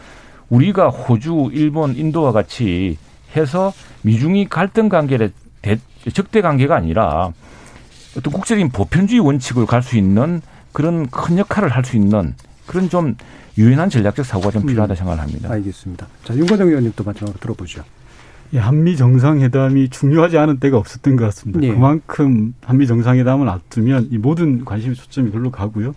[0.50, 2.96] 우리가 호주, 일본, 인도와 같이
[3.34, 3.72] 해서
[4.02, 5.32] 미중이 갈등 관계를
[6.12, 7.32] 적대 관계가 아니라
[8.16, 10.42] 어떤 국제적인 보편주의 원칙을 갈수 있는
[10.72, 12.34] 그런 큰 역할을 할 수 있는
[12.66, 13.16] 그런 좀
[13.58, 15.50] 유연한 전략적 사고가 좀 필요하다 음, 생각을 합니다.
[15.50, 16.06] 알겠습니다.
[16.24, 17.82] 자, 윤건영 의원님 또 마지막으로 들어보죠.
[18.58, 21.62] 한미 정상회담이 중요하지 않은 때가 없었던 것 같습니다.
[21.62, 21.72] 예.
[21.72, 25.94] 그만큼 한미 정상회담을 앞두면 이 모든 관심의 초점이 글로 가고요.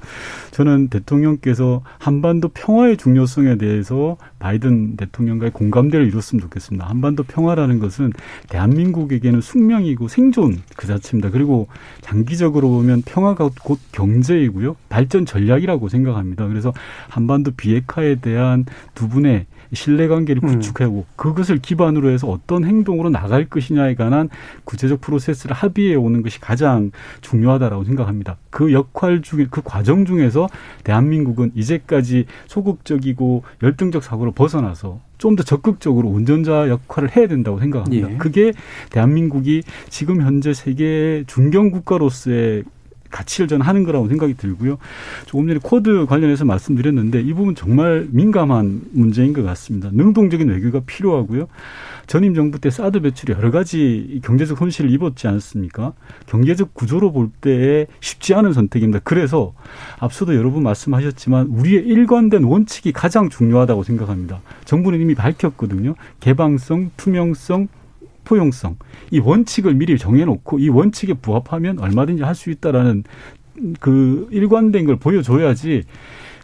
[0.52, 6.88] 저는 대통령께서 한반도 평화의 중요성에 대해서 바이든 대통령과의 공감대를 이뤘으면 좋겠습니다.
[6.88, 8.12] 한반도 평화라는 것은
[8.50, 11.32] 대한민국에게는 숙명이고 생존 그 자체입니다.
[11.32, 11.68] 그리고
[12.02, 14.76] 장기적으로 보면 평화가 곧 경제이고요.
[14.90, 16.48] 발전 전략이라고 생각합니다.
[16.48, 16.74] 그래서
[17.10, 20.48] 한반도 비핵화에 대한 두 분의 신뢰관계를 음.
[20.48, 21.14] 구축하고 음.
[21.16, 24.30] 그것을 기반으로 해서 어떤 행동으로 나갈 것이냐에 관한
[24.64, 28.38] 구체적 프로세스를 합의해 오는 것이 가장 중요하다라고 생각합니다.
[28.50, 30.48] 그 역할 중에 그 과정 중에서
[30.84, 38.12] 대한민국은 이제까지 소극적이고 열등적 사고를 벗어나서 좀 더 적극적으로 운전자 역할을 해야 된다고 생각합니다.
[38.12, 38.18] 예.
[38.18, 38.54] 그게
[38.92, 42.64] 대한민국이 지금 현재 세계 중견 국가로서의
[43.14, 44.78] 가치를 저는 하는 거라고 생각이 들고요.
[45.26, 49.90] 조금 전에 쿼드 관련해서 말씀드렸는데 이 부분 정말 민감한 문제인 것 같습니다.
[49.94, 51.48] 능동적인 외교가 필요하고요.
[52.08, 55.94] 전임 정부 때 사드 배치로 여러 가지 경제적 손실을 입었지 않습니까?
[56.26, 59.00] 경제적 구조로 볼때 쉽지 않은 선택입니다.
[59.04, 59.54] 그래서
[60.00, 64.42] 앞서도 여러분 말씀하셨지만 우리의 일관된 원칙이 가장 중요하다고 생각합니다.
[64.66, 65.96] 정부는 이미 밝혔거든요.
[66.20, 67.68] 개방성, 투명성,
[68.24, 68.78] 포용성
[69.12, 73.04] 이 원칙을 미리 정해놓고 이 원칙에 부합하면 얼마든지 할 수 있다라는
[73.80, 75.84] 그 일관된 걸 보여줘야지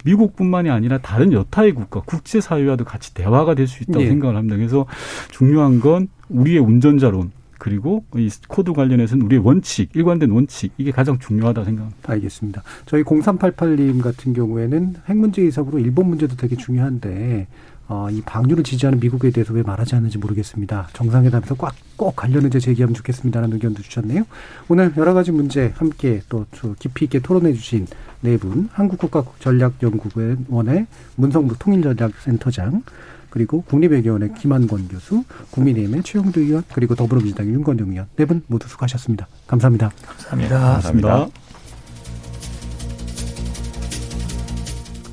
[0.06, 4.08] 미국뿐만이 아니라 다른 여타의 국가, 국제사회와도 같이 대화가 될 수 있다고 네.
[4.08, 4.56] 생각을 합니다.
[4.56, 4.86] 그래서
[5.32, 11.62] 중요한 건 우리의 운전자론 그리고 이 코드 관련해서는 우리의 원칙, 일관된 원칙 이게 가장 중요하다
[11.62, 12.14] 고 생각합니다.
[12.14, 12.64] 알겠습니다.
[12.86, 17.48] 저희 0388님 같은 경우에는 핵 문제 이상으로 일본 문제도 되게 중요한데
[17.92, 20.90] 어, 이 방류를 지지하는 미국에 대해서 왜 말하지 않는지 모르겠습니다.
[20.94, 24.26] 정상회담에서 꽉, 꼭 관련해서 제기하면 좋겠습니다라는 의견도 주셨네요.
[24.68, 26.46] 오늘 여러 가지 문제 함께 또
[26.78, 27.88] 깊이 있게 토론해 주신
[28.22, 30.86] 네 분, 한국국가전략연구원의
[31.16, 32.84] 문성부 통일전략센터장,
[33.32, 39.28] 그리고 국립외교원의 김한권 교수, 국민의힘의 최영두 의원, 그리고 더불어민주당의 윤건영 의원 네 분 모두 수고하셨습니다.
[39.48, 39.92] 감사합니다.
[40.06, 40.60] 감사합니다.
[40.60, 41.10] 감사합니다.
[41.10, 41.49] 감사합니다.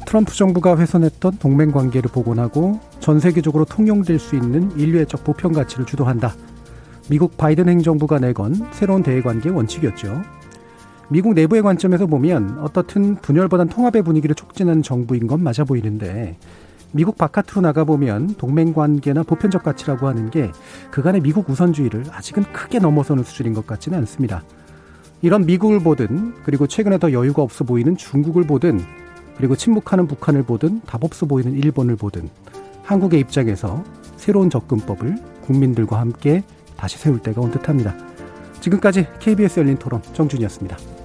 [0.07, 6.33] 트럼프 정부가 훼손했던 동맹 관계를 복원하고 전 세계적으로 통용될 수 있는 인류애적 보편 가치를 주도한다.
[7.11, 10.23] 미국 바이든 행정부가 내건 새로운 대외 관계 원칙이었죠.
[11.09, 16.37] 미국 내부의 관점에서 보면 어떻든 분열보단 통합의 분위기를 촉진하는 정부인 건 맞아 보이는데
[16.93, 20.53] 미국 바깥으로 나가보면 동맹 관계나 보편적 가치라고 하는 게
[20.93, 24.45] 그간의 미국 우선주의를 아직은 크게 넘어서는 수준인 것 같지는 않습니다.
[25.21, 28.81] 이런 미국을 보든 그리고 최근에 더 여유가 없어 보이는 중국을 보든
[29.37, 32.29] 그리고 침묵하는 북한을 보든 답 없어 보이는 일본을 보든
[32.83, 33.85] 한국의 입장에서
[34.17, 36.43] 새로운 접근법을 국민들과 함께
[36.77, 37.95] 다시 세울 때가 온 듯합니다.
[38.61, 40.96] 지금까지 KBS 열린 토론 정준이었습니다.